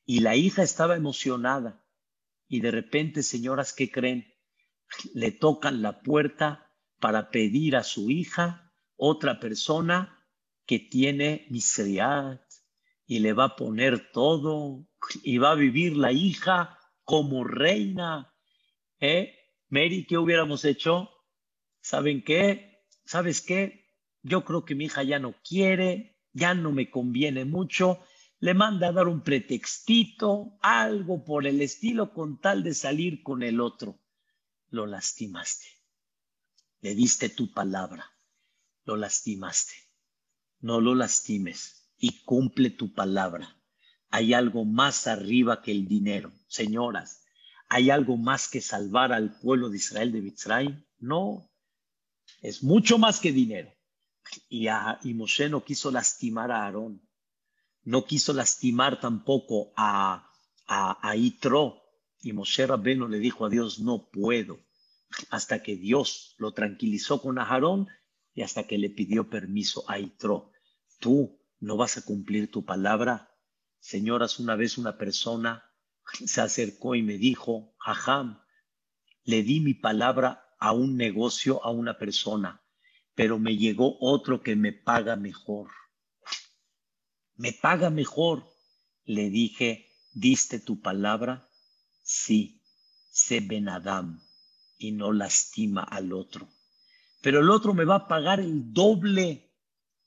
[0.05, 1.85] Y la hija estaba emocionada.
[2.49, 4.35] Y de repente, señoras, ¿qué creen?
[5.15, 10.25] Le tocan la puerta para pedir a su hija otra persona
[10.67, 12.41] que tiene miseriad
[13.07, 14.87] y le va a poner todo
[15.23, 18.35] y va a vivir la hija como reina.
[19.01, 19.35] ¿Eh?
[19.69, 21.13] Mary, ¿qué hubiéramos hecho?
[21.83, 22.85] ¿saben qué?
[23.05, 23.91] ¿Sabes qué?
[24.23, 27.99] Yo creo que mi hija ya no quiere, ya no me conviene mucho,
[28.43, 33.45] le manda a dar un pretextito, algo por el estilo con tal de salir con
[33.45, 34.01] el otro.
[34.69, 35.69] Lo lastimaste.
[36.81, 38.05] Le diste tu palabra.
[38.85, 39.75] Lo lastimaste.
[40.59, 43.63] No lo lastimes y cumple tu palabra.
[44.11, 46.33] Hay algo más arriba que el dinero.
[46.49, 47.25] Señoras,
[47.69, 50.85] ¿hay algo más que salvar al pueblo de Israel de Mitzrayim?
[50.99, 51.49] No.
[52.41, 53.73] Es mucho más que dinero.
[54.49, 57.01] Y, a, y Moshe no quiso lastimar a Aarón
[57.85, 60.31] no quiso lastimar tampoco a,
[60.67, 61.83] a, a Itro.
[62.21, 64.61] Y Moshe Rabbeinu le dijo a Dios, no puedo,
[65.31, 67.89] hasta que Dios lo tranquilizó con Aarón
[68.33, 70.53] y hasta que le pidió permiso a Itro.
[71.01, 73.35] Tú no vas a cumplir tu palabra.
[73.81, 75.65] Señoras, una vez una persona
[76.27, 78.41] se acercó y me dijo, Jajam,
[79.25, 82.63] le di mi palabra a un negocio, a una persona,
[83.15, 85.69] pero me llegó otro que me paga mejor
[87.37, 88.45] me paga mejor.
[89.05, 91.49] Le dije, ¿diste tu palabra?
[92.03, 92.63] Sí,
[93.11, 94.23] sé Ben Adam
[94.79, 96.49] y no lastima al otro.
[97.21, 99.53] Pero el otro me va a pagar el doble,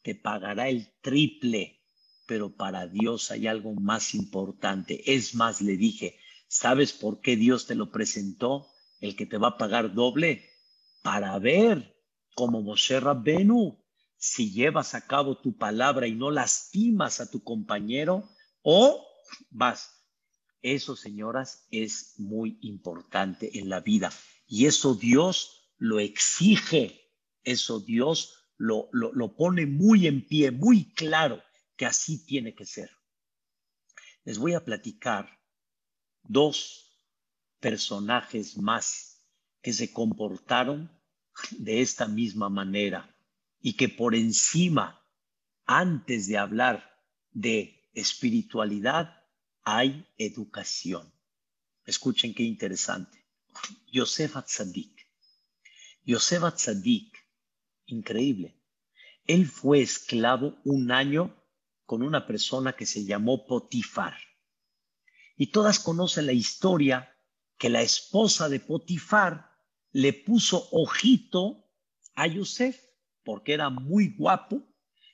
[0.01, 1.81] te pagará el triple.
[2.27, 5.13] Pero para Dios hay algo más importante.
[5.13, 8.67] Es más, le dije, ¿sabes por qué Dios te lo presentó?
[8.99, 10.49] El que te va a pagar doble.
[11.01, 11.95] Para ver
[12.33, 13.84] cómo Moshe Rabbenu
[14.25, 18.27] si llevas a cabo tu palabra y no lastimas a tu compañero
[18.63, 19.05] o
[19.51, 20.03] vas.
[20.63, 24.11] Eso, señoras, es muy importante en la vida
[24.47, 27.13] y eso Dios lo exige,
[27.43, 31.43] eso Dios lo, lo, lo pone muy en pie, muy claro
[31.75, 32.89] que así tiene que ser.
[34.23, 35.39] Les voy a platicar
[36.23, 36.99] dos
[37.59, 39.23] personajes más
[39.61, 40.91] que se comportaron
[41.51, 43.14] de esta misma manera
[43.65, 45.03] y que por encima,
[45.65, 47.01] antes de hablar
[47.31, 49.23] de espiritualidad,
[49.63, 51.11] hay educación.
[51.83, 53.25] Escuchen qué interesante.
[53.91, 55.09] Yosef Atzadik.
[56.03, 57.17] Yosef Atzadik,
[57.87, 58.61] increíble.
[59.25, 61.35] Él fue esclavo un año
[61.87, 64.15] con una persona que se llamó Potifar.
[65.37, 67.17] Y todas conocen la historia
[67.57, 69.49] que la esposa de Potifar
[69.91, 71.67] le puso ojito
[72.13, 72.84] a Yosef
[73.25, 74.63] porque era muy guapo,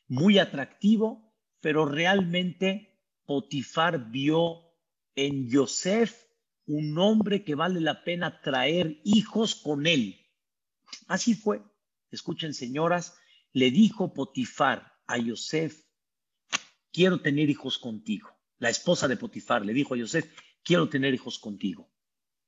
[0.08, 4.60] muy atractivo, pero realmente Potifar vio
[5.16, 6.26] en Yosef
[6.68, 10.20] un hombre que vale la pena traer hijos con él.
[11.08, 11.64] Así fue.
[12.12, 13.16] Escuchen, señoras,
[13.54, 15.86] le dijo Potifar a Yosef,
[16.92, 18.30] quiero tener hijos contigo.
[18.60, 20.32] La esposa de Potifar le dijo a Yosef,
[20.64, 21.92] quiero tener hijos contigo.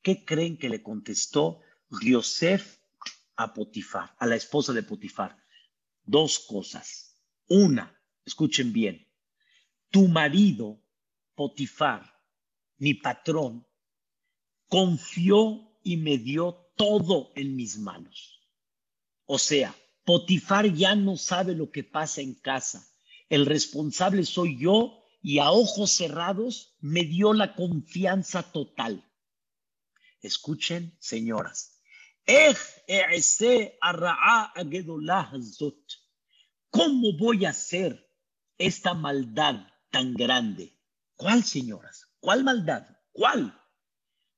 [0.02, 1.62] ¿Qué creen que le contestó
[2.02, 2.80] Yosef
[3.36, 5.43] a Potifar, a la esposa de Potifar?
[6.06, 7.18] Dos cosas.
[7.48, 9.08] Una, escuchen bien,
[9.90, 10.82] tu marido,
[11.36, 12.14] Potifar,
[12.78, 13.66] mi patrón,
[14.68, 18.40] confió y me dio todo en mis manos.
[19.26, 19.76] O sea,
[20.06, 22.88] Potifar ya no sabe lo que pasa en casa.
[23.30, 29.10] El responsable soy yo y a ojos cerrados me dio la confianza total.
[30.22, 31.73] Escuchen, señoras,
[36.70, 38.10] ¿Cómo voy a hacer
[38.58, 40.80] esta maldad tan grande?
[41.16, 42.14] ¿Cuál, señoras?
[42.20, 42.88] ¿Cuál maldad?
[43.12, 43.60] ¿Cuál?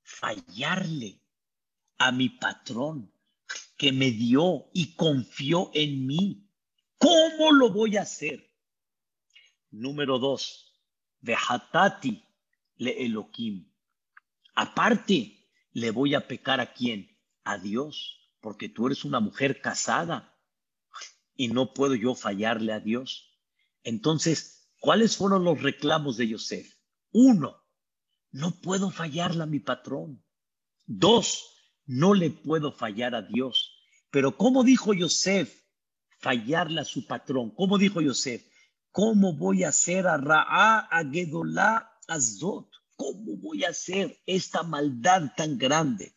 [0.02, 1.22] Fallarle
[1.98, 3.14] a mi patrón
[3.78, 6.50] que me dio y confió en mí.
[6.98, 8.52] ¿Cómo lo voy a hacer?
[9.70, 10.74] Número dos,
[11.22, 12.24] hatati
[12.78, 13.72] le Elohim.
[14.56, 17.14] Aparte, le voy a pecar a quién?
[17.46, 20.38] A Dios, porque tú eres una mujer casada
[21.36, 23.39] y no puedo yo fallarle a Dios.
[23.84, 26.76] Entonces, ¿cuáles fueron los reclamos de Yosef?
[27.12, 27.64] Uno,
[28.32, 30.24] no puedo fallarle a mi patrón.
[30.86, 31.46] Dos,
[31.86, 33.72] no le puedo fallar a Dios.
[34.10, 35.64] Pero ¿cómo dijo Yosef
[36.20, 37.52] fallarle a su patrón?
[37.52, 38.46] ¿Cómo dijo Yosef?
[38.91, 42.70] ¿Cómo voy a hacer a Ra'a, a Gedolá, a Zot?
[42.96, 46.14] ¿Cómo voy a hacer esta maldad tan grande?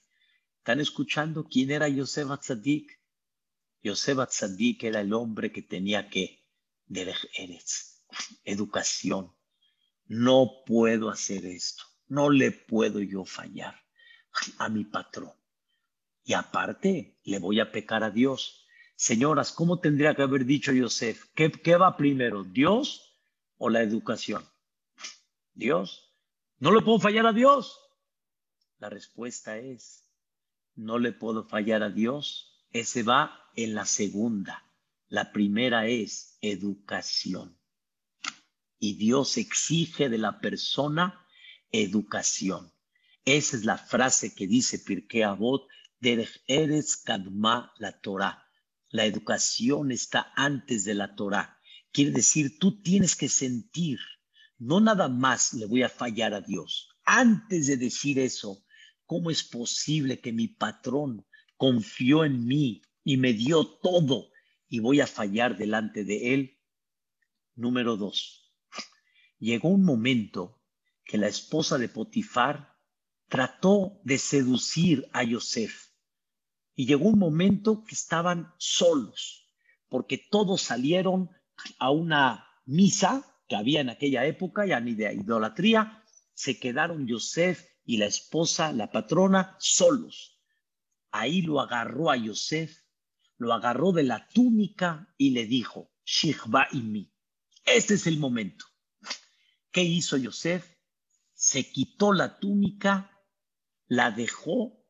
[0.68, 3.00] ¿Están escuchando quién era Yosef Atzadik?
[3.82, 6.44] Yosef Atzadik era el hombre que tenía que,
[6.90, 8.04] Eres,
[8.44, 9.32] educación.
[10.04, 11.84] No puedo hacer esto.
[12.08, 13.82] No le puedo yo fallar
[14.58, 15.32] a mi patrón.
[16.22, 18.66] Y aparte, le voy a pecar a Dios.
[18.94, 21.30] Señoras, ¿cómo tendría que haber dicho Yosef?
[21.34, 23.18] ¿Qué, qué va primero, Dios
[23.56, 24.44] o la educación?
[25.54, 26.14] Dios.
[26.58, 27.80] ¿No le puedo fallar a Dios?
[28.80, 30.07] La respuesta es
[30.78, 34.64] no le puedo fallar a Dios ese va en la segunda.
[35.08, 37.58] La primera es educación.
[38.78, 41.26] Y Dios exige de la persona
[41.72, 42.72] educación.
[43.24, 45.66] Esa es la frase que dice Pirkei Avot,
[46.00, 48.46] Eres Kadma la Torah.
[48.90, 51.58] La educación está antes de la Torah.
[51.90, 53.98] Quiere decir, tú tienes que sentir,
[54.58, 56.88] no nada más le voy a fallar a Dios.
[57.04, 58.64] Antes de decir eso,
[59.08, 64.30] ¿cómo es posible que mi patrón confió en mí y me dio todo
[64.68, 66.58] y voy a fallar delante de él?
[67.54, 68.52] Número dos,
[69.38, 70.60] llegó un momento
[71.04, 72.76] que la esposa de Potifar
[73.28, 75.88] trató de seducir a Yosef
[76.74, 79.48] y llegó un momento que estaban solos
[79.88, 81.30] porque todos salieron
[81.78, 86.04] a una misa que había en aquella época, ya ni de idolatría,
[86.34, 90.38] se quedaron Yosef y la esposa, la patrona, solos.
[91.10, 92.82] Ahí lo agarró a Yosef,
[93.38, 97.10] lo agarró de la túnica y le dijo, Shihba y mi.
[97.64, 98.66] Este es el momento.
[99.70, 100.70] ¿Qué hizo Yosef?
[101.32, 103.10] Se quitó la túnica,
[103.86, 104.84] la dejó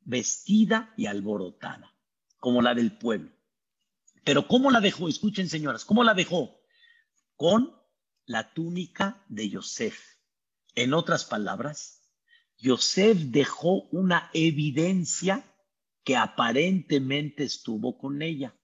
[0.00, 1.96] vestida y alborotada,
[2.38, 3.30] como la del pueblo.
[4.24, 5.08] Pero ¿cómo la dejó?
[5.08, 6.60] Escuchen, señoras, ¿cómo la dejó?
[7.36, 7.72] Con
[8.26, 10.16] la túnica de Yosef.
[10.74, 12.01] En otras palabras,
[12.62, 15.44] Yosef dejó una evidencia
[16.04, 18.56] que aparentemente estuvo con ella.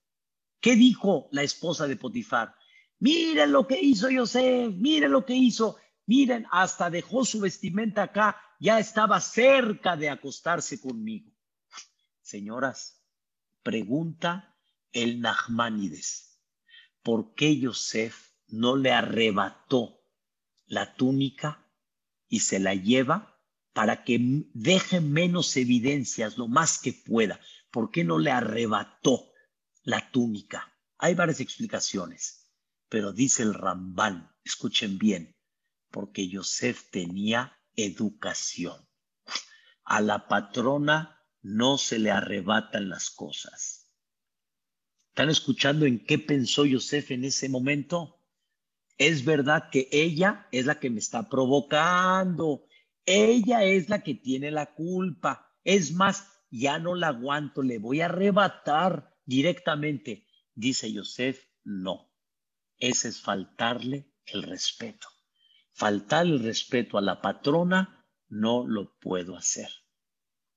[0.61, 2.55] ¿Qué dijo la esposa de Potifar?
[2.99, 5.75] Miren lo que hizo Yosef, miren lo que hizo,
[6.05, 11.33] miren, hasta dejó su vestimenta acá, ya estaba cerca de acostarse conmigo.
[12.21, 13.03] Señoras,
[13.63, 14.57] pregunta
[14.93, 16.39] el Nachmanides,
[17.03, 19.99] ¿por qué Yosef no le arrebató
[20.67, 21.69] la túnica
[22.29, 23.38] y se la lleva
[23.79, 24.19] para que
[24.53, 27.39] deje menos evidencias lo más que pueda?
[27.71, 29.31] ¿Por qué no le arrebató
[29.83, 30.77] la túnica?
[30.97, 32.51] Hay varias explicaciones,
[32.89, 35.33] pero dice el Rambán, escuchen bien,
[35.91, 38.85] porque Yosef tenía educación.
[39.85, 43.89] A la patrona no se le arrebatan las cosas
[45.07, 48.19] ¿Están escuchando en qué pensó Yosef en ese momento?
[48.97, 52.65] Es verdad que ella es la que me está provocando.
[53.11, 55.51] Ella es la que tiene la culpa.
[55.63, 60.27] Es más, ya no la aguanto, le voy a arrebatar directamente.
[60.53, 62.13] Dice Yosef, no.
[62.77, 65.07] Ese es faltarle el respeto.
[65.71, 69.71] Faltar el respeto a la patrona no lo puedo hacer.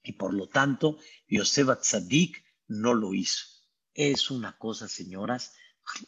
[0.03, 0.99] Y por lo tanto,
[1.29, 3.47] Yosef Atzadik no lo hizo.
[3.95, 5.57] Es una cosa, señoras,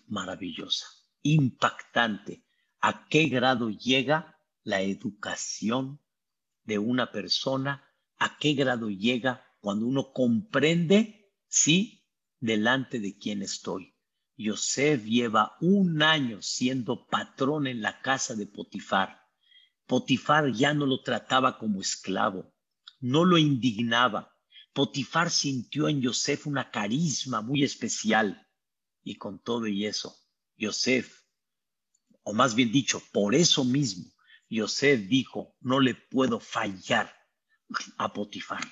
[0.09, 0.87] maravillosa,
[1.23, 2.45] impactante.
[2.83, 6.04] ¿A qué grado llega la educación
[6.65, 7.91] de una persona?
[8.19, 12.07] ¿A qué grado llega cuando uno comprende, sí,
[12.41, 13.95] delante de quién estoy?
[14.37, 19.21] Yosef lleva un año siendo patrón en la casa de Potifar.
[19.87, 22.53] Potifar ya no lo trataba como esclavo,
[23.01, 24.35] no lo indignaba,
[24.75, 28.49] Potifar sintió en Yosef una carisma muy especial
[29.05, 30.17] y con todo y eso,
[30.57, 31.23] Yosef,
[32.25, 34.11] o más bien dicho, por eso mismo,
[34.49, 37.15] Yosef dijo, no le puedo fallar
[37.99, 38.65] a Potifar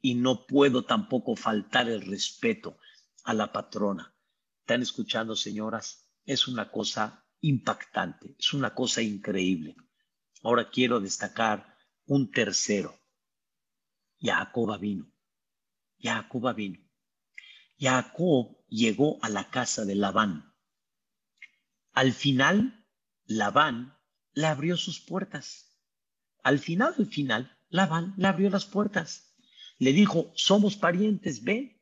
[0.00, 2.78] y no puedo tampoco faltar el respeto
[3.24, 4.14] a la patrona.
[4.60, 6.10] ¿Están escuchando, señoras?
[6.24, 9.76] Es una cosa impactante, es una cosa increíble.
[10.42, 12.98] Ahora quiero destacar un tercero.
[14.20, 15.10] Jacob vino.
[15.98, 16.80] Jacob vino.
[17.78, 20.54] Jacob llegó a la casa de Labán.
[21.92, 22.86] Al final,
[23.24, 23.93] Labán
[24.34, 25.76] le abrió sus puertas.
[26.42, 29.34] Al final, al final, Labán le abrió las puertas.
[29.78, 31.80] Le dijo, somos parientes, ven,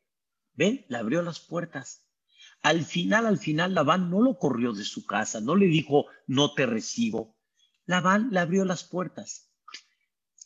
[0.54, 2.06] ven, le abrió las puertas.
[2.62, 6.54] Al final, al final, Labán no lo corrió de su casa, no le dijo, no
[6.54, 7.36] te recibo.
[7.86, 9.52] Labán le abrió las puertas.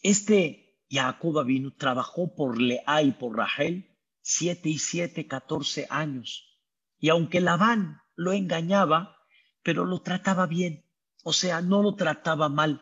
[0.03, 6.59] Este Jacob vino, trabajó por Lea y por Rachel siete y siete, catorce años.
[6.99, 9.19] Y aunque Labán lo engañaba,
[9.63, 10.86] pero lo trataba bien,
[11.27, 12.81] o sea, no lo trataba mal.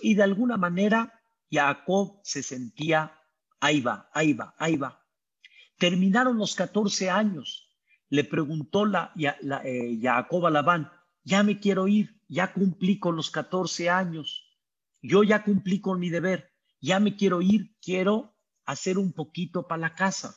[0.00, 3.16] Y de alguna manera Jacob se sentía,
[3.60, 5.06] ahí va, ahí va, ahí va.
[5.78, 7.70] Terminaron los catorce años.
[8.08, 10.90] Le preguntó la, eh, Jacob a Labán,
[11.22, 14.44] ya me quiero ir, ya cumplí con los catorce años,
[15.00, 16.52] yo ya cumplí con mi deber
[16.82, 18.36] ya me quiero ir, quiero
[18.66, 20.36] hacer un poquito para la casa.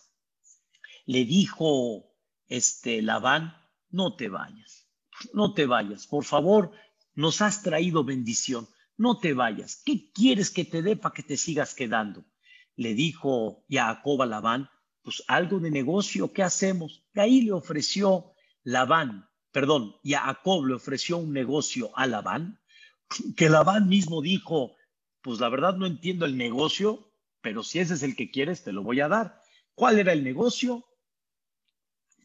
[1.05, 2.15] Le dijo
[2.47, 3.57] este Labán,
[3.89, 4.87] no te vayas,
[5.33, 6.71] no te vayas, por favor,
[7.15, 9.81] nos has traído bendición, no te vayas.
[9.85, 12.25] ¿Qué quieres que te dé para que te sigas quedando?
[12.75, 14.69] Le dijo Jacob a Labán,
[15.01, 17.05] pues algo de negocio, ¿qué hacemos?
[17.13, 22.59] De ahí le ofreció Labán, perdón, Jacob le ofreció un negocio a Labán,
[23.37, 24.75] que Labán mismo dijo,
[25.21, 27.11] pues la verdad no entiendo el negocio,
[27.41, 29.41] pero si ese es el que quieres, te lo voy a dar.
[29.75, 30.85] ¿Cuál era el negocio?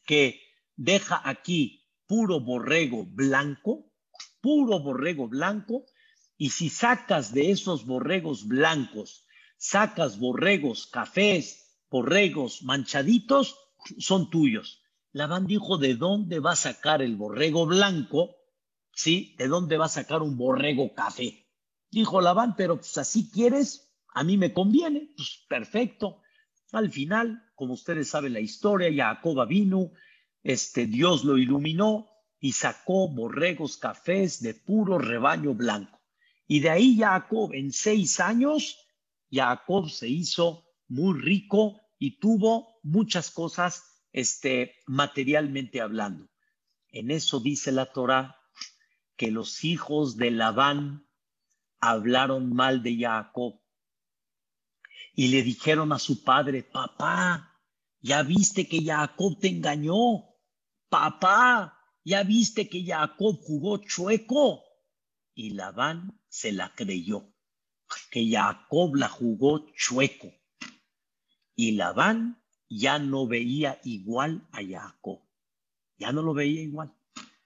[0.07, 0.41] Que
[0.77, 3.90] deja aquí puro borrego blanco,
[4.41, 5.85] puro borrego blanco,
[6.37, 9.27] y si sacas de esos borregos blancos,
[9.59, 13.57] sacas borregos cafés, borregos manchaditos,
[13.99, 14.83] son tuyos.
[15.13, 18.37] Labán dijo, ¿de dónde va a sacar el borrego blanco?
[18.93, 19.35] ¿Sí?
[19.39, 21.47] ¿De dónde va a sacar un borrego café?
[21.91, 26.23] Dijo Labán, pero pues así quieres, a mí me conviene, pues perfecto.
[26.73, 29.93] Al final, como ustedes saben la historia, Jacob vino,
[30.43, 32.10] este Dios lo iluminó
[32.41, 36.01] y sacó borregos cafés de puro rebaño blanco.
[36.47, 38.77] Y de ahí Jacob en seis años,
[39.31, 46.29] Jacob se hizo muy rico y tuvo muchas cosas este, materialmente hablando.
[46.89, 48.37] En eso dice la Torah
[49.17, 51.07] que los hijos de Labán
[51.79, 53.61] hablaron mal de Jacob
[55.15, 57.61] y le dijeron a su padre, papá,
[58.01, 60.25] ya viste que Jacob te engañó,
[60.89, 64.65] papá, ya viste que Jacob jugó chueco.
[65.35, 67.33] Y Labán se la creyó,
[68.11, 70.33] que Jacob la jugó chueco.
[71.55, 75.21] Y Labán ya no veía igual a Jacob.
[75.99, 76.95] Ya no lo veía igual.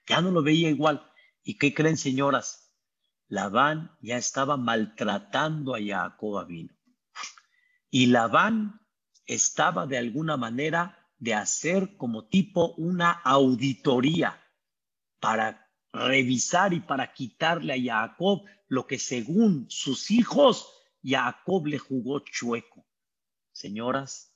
[0.07, 1.09] Ya no lo veía igual.
[1.43, 2.73] ¿Y qué creen, señoras?
[3.27, 6.73] Labán ya estaba maltratando a Jacob vino.
[7.89, 8.81] Y Labán
[9.25, 14.44] estaba de alguna manera de hacer como tipo una auditoría
[15.25, 20.69] para revisar y para quitarle a Jacob lo que según sus hijos
[21.03, 22.85] Jacob le jugó chueco.
[23.51, 24.35] Señoras,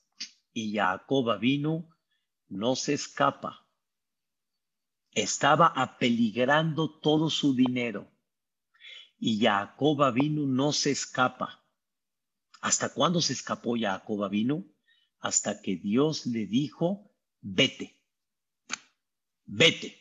[0.51, 1.95] y Jacob vino
[2.47, 3.67] no se escapa.
[5.11, 8.11] Estaba apeligrando todo su dinero.
[9.19, 11.63] Y Jacob vino no se escapa.
[12.61, 14.65] ¿Hasta cuándo se escapó Jacob vino?
[15.19, 18.01] Hasta que Dios le dijo, vete,
[19.45, 19.98] vete.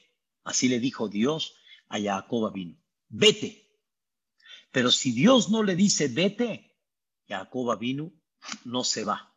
[0.48, 1.56] Así le dijo Dios
[1.90, 3.68] a Jacob vino, vete.
[4.72, 6.74] Pero si Dios no le dice vete,
[7.28, 8.14] Jacob vino
[8.64, 9.36] no se va.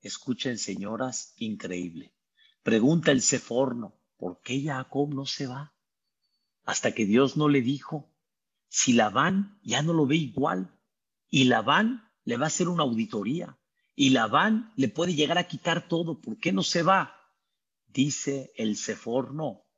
[0.00, 2.16] Escuchen, señoras, increíble.
[2.64, 5.72] Pregunta el Seforno, ¿por qué Jacob no se va?
[6.64, 8.12] Hasta que Dios no le dijo,
[8.66, 10.76] si Labán ya no lo ve igual,
[11.28, 13.56] y Labán le va a hacer una auditoría,
[13.94, 17.14] y Labán le puede llegar a quitar todo, ¿por qué no se va?
[17.86, 19.69] Dice el Seforno,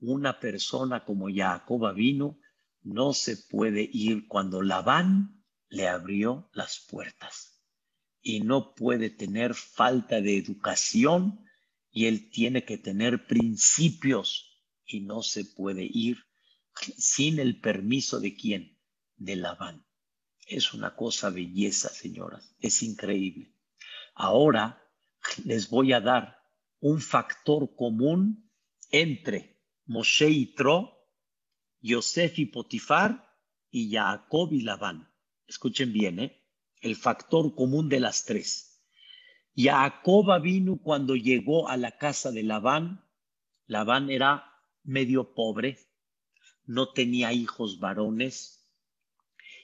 [0.00, 2.38] una persona como Jacob vino
[2.82, 7.62] no se puede ir cuando Labán le abrió las puertas
[8.22, 11.44] y no puede tener falta de educación
[11.90, 16.18] y él tiene que tener principios y no se puede ir
[16.96, 18.78] sin el permiso de quién,
[19.16, 19.84] de Labán.
[20.46, 23.52] Es una cosa belleza, señoras, es increíble.
[24.14, 24.82] Ahora
[25.44, 26.38] les voy a dar
[26.80, 28.50] un factor común
[28.90, 29.57] entre
[29.88, 31.08] Moshe y Tro,
[31.80, 33.34] Yosef y Potifar
[33.70, 35.10] y Jacob y Labán.
[35.46, 36.44] Escuchen bien, ¿eh?
[36.82, 38.82] el factor común de las tres.
[39.56, 43.02] Jacob vino cuando llegó a la casa de Labán.
[43.66, 44.44] Labán era
[44.84, 45.78] medio pobre,
[46.66, 48.68] no tenía hijos varones.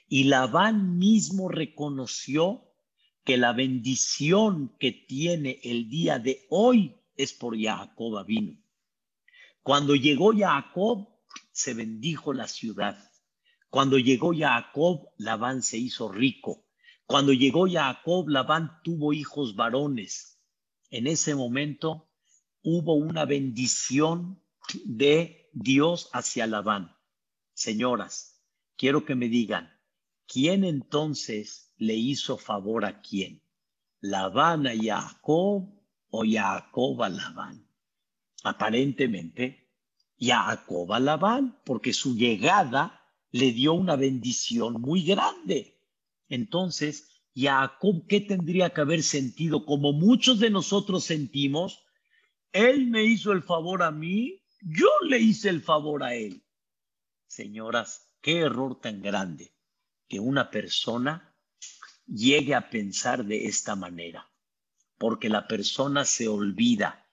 [0.08, 2.64] Y Labán mismo reconoció
[3.24, 8.63] que la bendición que tiene el día de hoy es por Jacob vino.
[9.64, 11.08] Cuando llegó Jacob,
[11.50, 12.98] se bendijo la ciudad.
[13.70, 16.66] Cuando llegó Jacob, Labán se hizo rico.
[17.06, 20.38] Cuando llegó Jacob, Labán tuvo hijos varones.
[20.90, 22.10] En ese momento
[22.62, 24.38] hubo una bendición
[24.84, 26.94] de Dios hacia Labán.
[27.54, 28.44] Señoras,
[28.76, 29.72] quiero que me digan,
[30.26, 33.42] ¿quién entonces le hizo favor a quién?
[34.02, 35.70] ¿Labán a Jacob
[36.10, 37.63] o Jacob a Labán?
[38.44, 39.70] Aparentemente,
[40.20, 45.80] Jacob a porque su llegada le dio una bendición muy grande.
[46.28, 49.64] Entonces, Jacob, ¿qué tendría que haber sentido?
[49.64, 51.86] Como muchos de nosotros sentimos,
[52.52, 56.44] él me hizo el favor a mí, yo le hice el favor a él.
[57.26, 59.54] Señoras, qué error tan grande
[60.06, 61.34] que una persona
[62.06, 64.30] llegue a pensar de esta manera,
[64.98, 67.03] porque la persona se olvida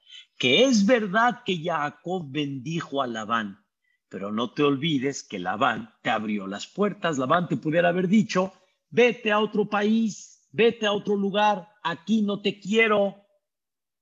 [0.41, 3.63] que es verdad que Jacob bendijo a Labán,
[4.09, 7.19] pero no te olvides que Labán te abrió las puertas.
[7.19, 8.51] Labán te pudiera haber dicho,
[8.89, 13.17] vete a otro país, vete a otro lugar, aquí no te quiero.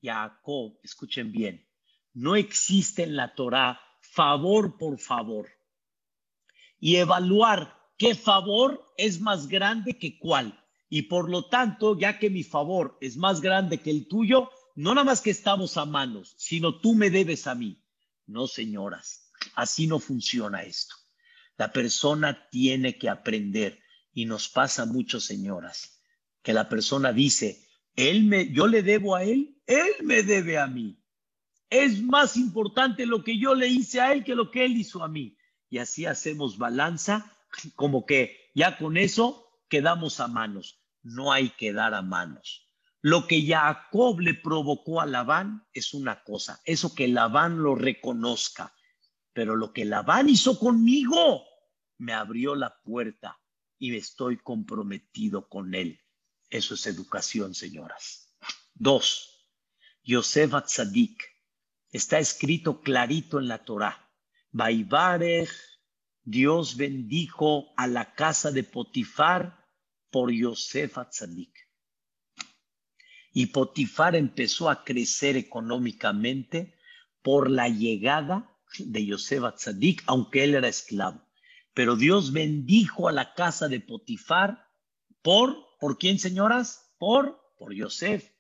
[0.02, 1.68] Jacob, escuchen bien,
[2.14, 5.50] no existe en la Torah favor por favor.
[6.80, 10.58] Y evaluar qué favor es más grande que cuál.
[10.88, 14.50] Y por lo tanto, ya que mi favor es más grande que el tuyo,
[14.80, 17.84] no nada más que estamos a manos, sino tú me debes a mí.
[18.28, 20.96] No, señoras, así no funciona esto.
[21.58, 26.02] La persona tiene que aprender y nos pasa mucho, señoras,
[26.42, 30.68] que la persona dice, él me, yo le debo a él, él me debe a
[30.68, 31.04] mí.
[31.70, 35.04] Es más importante lo que yo le hice a él que lo que él hizo
[35.04, 35.38] a mí.
[35.70, 37.36] Y así hacemos balanza,
[37.76, 40.82] como que ya con eso quedamos a manos.
[41.04, 42.69] No hay que dar a manos.
[43.02, 48.76] Lo que Jacob le provocó a Labán es una cosa, eso que Labán lo reconozca.
[49.32, 51.46] Pero lo que Labán hizo conmigo
[51.98, 53.40] me abrió la puerta
[53.78, 56.02] y estoy comprometido con él.
[56.50, 58.36] Eso es educación, señoras.
[58.74, 59.48] Dos,
[60.04, 61.24] Yosef Atzadik.
[61.92, 64.12] Está escrito clarito en la Torah.
[64.52, 65.50] Baibarech,
[66.24, 69.66] Dios bendijo a la casa de Potifar
[70.10, 71.69] por Yosef Atzadik.
[73.34, 76.76] Y Potifar empezó a crecer económicamente
[77.22, 81.22] por la llegada de Yosef Atzadik, aunque él era esclavo.
[81.74, 84.66] Pero Dios bendijo a la casa de Potifar
[85.22, 86.94] por, ¿por quién, señoras?
[86.98, 88.32] Por, por Yosef.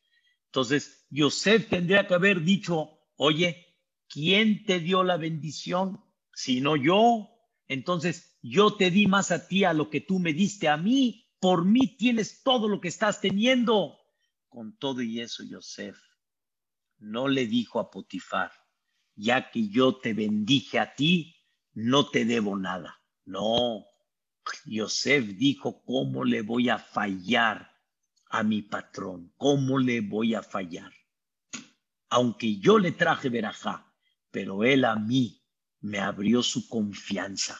[0.45, 3.77] Entonces, Yosef tendría que haber dicho, oye,
[4.07, 6.03] ¿quién te dio la bendición?
[6.33, 7.29] Sino yo.
[7.67, 11.27] Entonces, yo te di más a ti a lo que tú me diste a mí.
[11.39, 13.98] Por mí tienes todo lo que estás teniendo.
[14.49, 15.97] Con todo y eso, Yosef
[16.97, 18.51] no le dijo a Potifar,
[19.15, 21.35] ya que yo te bendije a ti,
[21.73, 23.01] no te debo nada.
[23.25, 23.85] No,
[24.65, 27.71] Yosef dijo, ¿cómo le voy a fallar
[28.29, 29.33] a mi patrón?
[29.37, 30.91] ¿Cómo le voy a fallar?
[32.09, 33.93] Aunque yo le traje verajá,
[34.31, 35.43] pero él a mí
[35.81, 37.59] me abrió su confianza,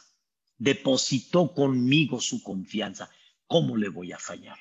[0.58, 3.10] depositó conmigo su confianza.
[3.46, 4.58] ¿Cómo le voy a fallar?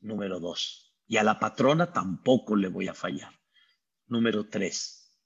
[0.00, 0.87] Número dos.
[1.08, 3.32] Y a la patrona tampoco le voy a fallar.
[4.06, 5.16] Número tres.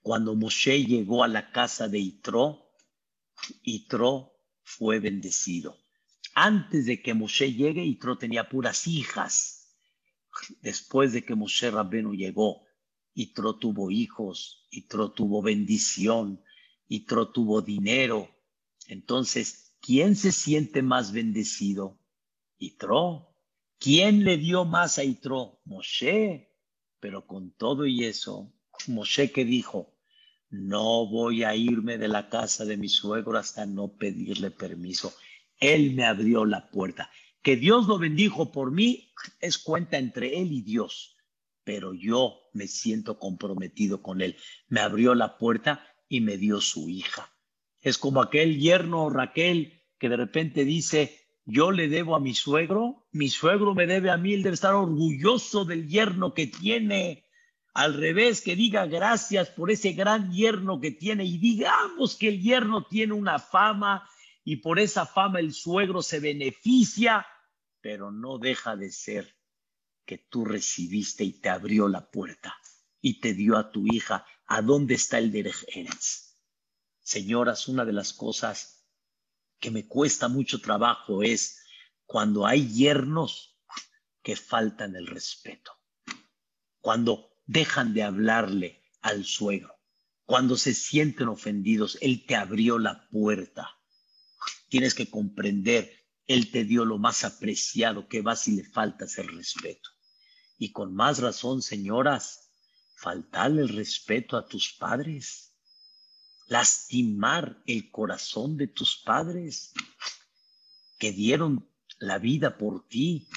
[0.00, 2.72] Cuando Moshe llegó a la casa de Itro,
[3.62, 4.32] Itro
[4.62, 5.76] fue bendecido.
[6.34, 9.76] Antes de que Moshe llegue, Itro tenía puras hijas.
[10.60, 12.62] Después de que Moshe Rabbenu llegó,
[13.14, 16.42] Itro tuvo hijos, Itro tuvo bendición,
[16.86, 18.30] Itro tuvo dinero.
[18.86, 21.98] Entonces, ¿quién se siente más bendecido?
[22.56, 23.36] Itro.
[23.78, 25.60] ¿Quién le dio más a Itro?
[25.64, 26.52] Moshe.
[27.00, 28.52] Pero con todo y eso,
[28.88, 29.96] Moshe que dijo,
[30.50, 35.14] no voy a irme de la casa de mi suegro hasta no pedirle permiso.
[35.60, 37.10] Él me abrió la puerta.
[37.42, 41.16] Que Dios lo bendijo por mí es cuenta entre él y Dios,
[41.64, 44.36] pero yo me siento comprometido con él.
[44.68, 47.32] Me abrió la puerta y me dio su hija.
[47.80, 53.06] Es como aquel yerno Raquel que de repente dice, yo le debo a mi suegro,
[53.10, 57.24] mi suegro me debe a mí, él debe estar orgulloso del yerno que tiene
[57.72, 62.42] al revés, que diga gracias por ese gran yerno que tiene y digamos que el
[62.42, 64.06] yerno tiene una fama
[64.44, 67.26] y por esa fama el suegro se beneficia,
[67.80, 69.34] pero no deja de ser
[70.04, 72.58] que tú recibiste y te abrió la puerta
[73.00, 74.26] y te dio a tu hija.
[74.48, 75.64] ¿A dónde está el Derech
[77.00, 78.77] Señoras, una de las cosas
[79.58, 81.60] que me cuesta mucho trabajo es
[82.06, 83.56] cuando hay yernos
[84.22, 85.72] que faltan el respeto.
[86.80, 89.74] Cuando dejan de hablarle al suegro.
[90.24, 93.70] Cuando se sienten ofendidos, Él te abrió la puerta.
[94.68, 95.90] Tienes que comprender,
[96.26, 99.88] Él te dio lo más apreciado, que va si le faltas el respeto.
[100.58, 102.50] Y con más razón, señoras,
[102.96, 105.47] faltarle el respeto a tus padres,
[106.48, 109.72] lastimar el corazón de tus padres
[110.98, 111.68] que dieron
[111.98, 113.28] la vida por ti,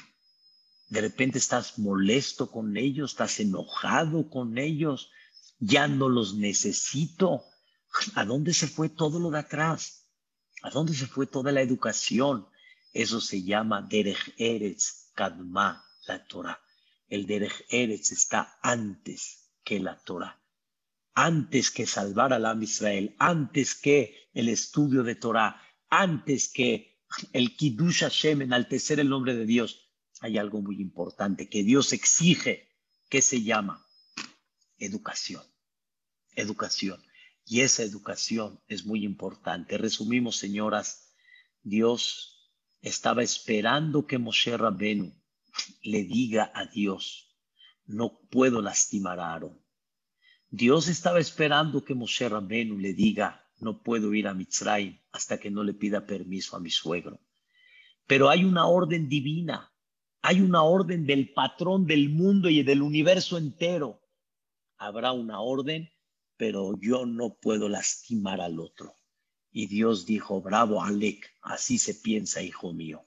[0.88, 5.10] de repente estás molesto con ellos, estás enojado con ellos,
[5.58, 7.44] ya no los necesito.
[8.14, 10.06] ¿A dónde se fue todo lo de atrás?
[10.62, 12.46] ¿A dónde se fue toda la educación?
[12.92, 16.60] Eso se llama Derech Eretz Kadma, la Torah.
[17.08, 20.41] El Derech Eretz está antes que la Torah.
[21.14, 25.60] Antes que salvar al Am Israel, antes que el estudio de Torah,
[25.90, 27.00] antes que
[27.32, 32.70] el Kiddush Hashem, enaltecer el nombre de Dios, hay algo muy importante que Dios exige,
[33.10, 33.86] que se llama
[34.78, 35.42] educación.
[36.34, 37.02] Educación.
[37.44, 39.76] Y esa educación es muy importante.
[39.76, 41.12] Resumimos, señoras,
[41.62, 42.50] Dios
[42.80, 45.14] estaba esperando que Moshe Rabenu
[45.82, 47.36] le diga a Dios,
[47.84, 49.61] no puedo lastimar a Aarón.
[50.54, 55.50] Dios estaba esperando que Moshe Rabenu le diga, no puedo ir a Mitzrayim hasta que
[55.50, 57.18] no le pida permiso a mi suegro.
[58.06, 59.72] Pero hay una orden divina,
[60.20, 64.02] hay una orden del patrón del mundo y del universo entero.
[64.76, 65.90] Habrá una orden,
[66.36, 68.94] pero yo no puedo lastimar al otro.
[69.50, 73.06] Y Dios dijo, bravo Alec, así se piensa, hijo mío.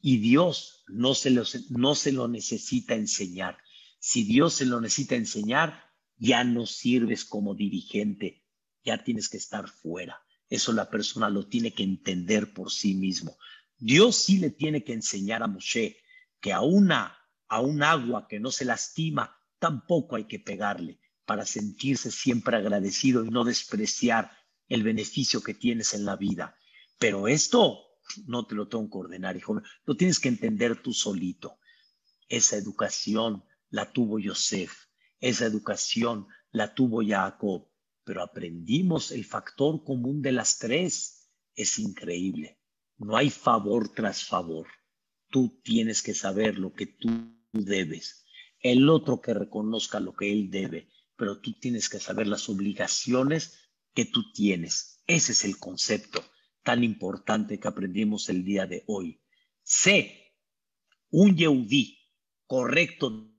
[0.00, 3.58] Y Dios no se, lo, no se lo necesita enseñar.
[3.98, 5.87] Si Dios se lo necesita enseñar,
[6.18, 8.44] ya no sirves como dirigente,
[8.84, 10.20] ya tienes que estar fuera.
[10.48, 13.36] Eso la persona lo tiene que entender por sí mismo.
[13.76, 15.98] Dios sí le tiene que enseñar a Moshe
[16.40, 17.14] que a una
[17.48, 23.24] a un agua que no se lastima tampoco hay que pegarle para sentirse siempre agradecido
[23.24, 24.30] y no despreciar
[24.68, 26.56] el beneficio que tienes en la vida.
[26.98, 27.80] Pero esto
[28.26, 29.60] no te lo tengo que ordenar, hijo.
[29.84, 31.58] Lo tienes que entender tú solito.
[32.28, 34.87] Esa educación la tuvo Yosef,
[35.20, 37.68] esa educación la tuvo Jacob,
[38.04, 41.30] pero aprendimos el factor común de las tres.
[41.54, 42.60] Es increíble.
[42.96, 44.66] No hay favor tras favor.
[45.30, 47.10] Tú tienes que saber lo que tú
[47.52, 48.24] debes.
[48.60, 53.58] El otro que reconozca lo que él debe, pero tú tienes que saber las obligaciones
[53.94, 55.02] que tú tienes.
[55.06, 56.22] Ese es el concepto
[56.62, 59.22] tan importante que aprendimos el día de hoy.
[59.62, 60.34] Sé
[61.10, 61.98] un Yehudí
[62.46, 63.32] correcto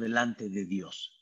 [0.00, 1.12] delante de Dios,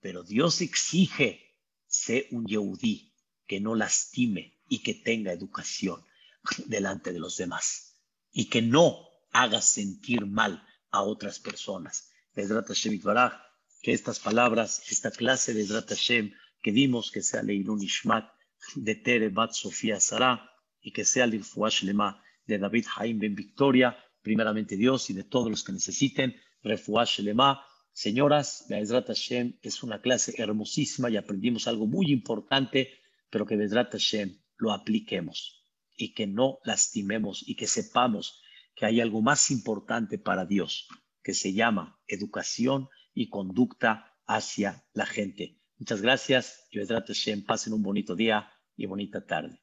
[0.00, 1.40] pero Dios exige
[1.86, 3.14] sé un Yehudí
[3.46, 6.04] que no lastime y que tenga educación
[6.66, 7.96] delante de los demás
[8.32, 12.10] y que no haga sentir mal a otras personas.
[12.34, 16.32] que estas palabras, esta clase de Hashem
[16.62, 18.32] que dimos, que sea Leilun Ishmat,
[18.74, 21.44] de Tere Bat Sofía Sara y que sea el
[21.82, 27.20] Lema de David Haim Ben Victoria, primeramente Dios y de todos los que necesiten, Refuash
[27.20, 27.64] Lema.
[27.94, 32.90] Señoras, Be'ezrat Hashem es una clase hermosísima y aprendimos algo muy importante,
[33.30, 35.64] pero que Be'ezrat Hashem lo apliquemos
[35.96, 38.42] y que no lastimemos y que sepamos
[38.74, 40.88] que hay algo más importante para Dios,
[41.22, 45.60] que se llama educación y conducta hacia la gente.
[45.78, 49.62] Muchas gracias y Be'ezrat Hashem pasen un bonito día y bonita tarde.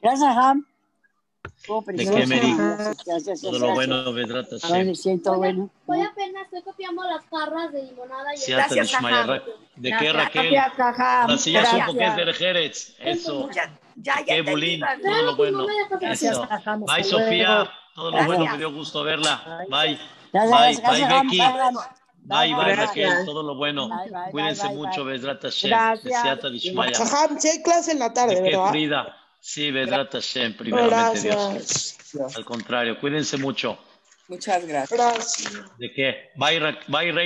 [0.00, 0.64] Gracias, Ham.
[1.86, 3.34] ¿De qué?
[3.40, 4.94] Todo lo bueno, Vedrat Hashem.
[4.94, 5.70] siento bueno.
[5.86, 8.34] Hoy apenas estoy copiando las jarras de limonada.
[8.34, 8.92] Y Gracias,
[9.76, 10.52] ¿De qué, Raquel?
[10.52, 12.96] La silla supo que es de Jerez.
[12.98, 13.50] Eso.
[13.50, 14.80] Ya, ya, Qué bulín.
[15.02, 15.66] Todo lo bueno.
[16.00, 16.38] Gracias,
[16.86, 17.70] Bye, Sofía.
[17.94, 18.46] Todo lo bueno.
[18.46, 19.64] Me dio gusto verla.
[19.70, 19.98] Bye.
[20.32, 21.40] Bye, bye, Becky.
[22.28, 23.88] Bye, bye, Raquel, todo lo bueno.
[24.32, 25.70] Cuídense mucho, Vedrat Hashem.
[25.70, 27.00] Gracias.
[27.00, 28.70] Ajá, sí hay clase en la tarde, ¿verdad?
[28.70, 29.16] Frida.
[29.46, 31.96] Sí, Vedrat Hashem, primeramente Dios.
[32.34, 33.78] Al contrario, cuídense mucho.
[34.26, 34.98] Muchas gracias.
[34.98, 35.78] Gracias.
[35.78, 36.30] ¿De qué?
[36.34, 37.24] Bye, bye Rey.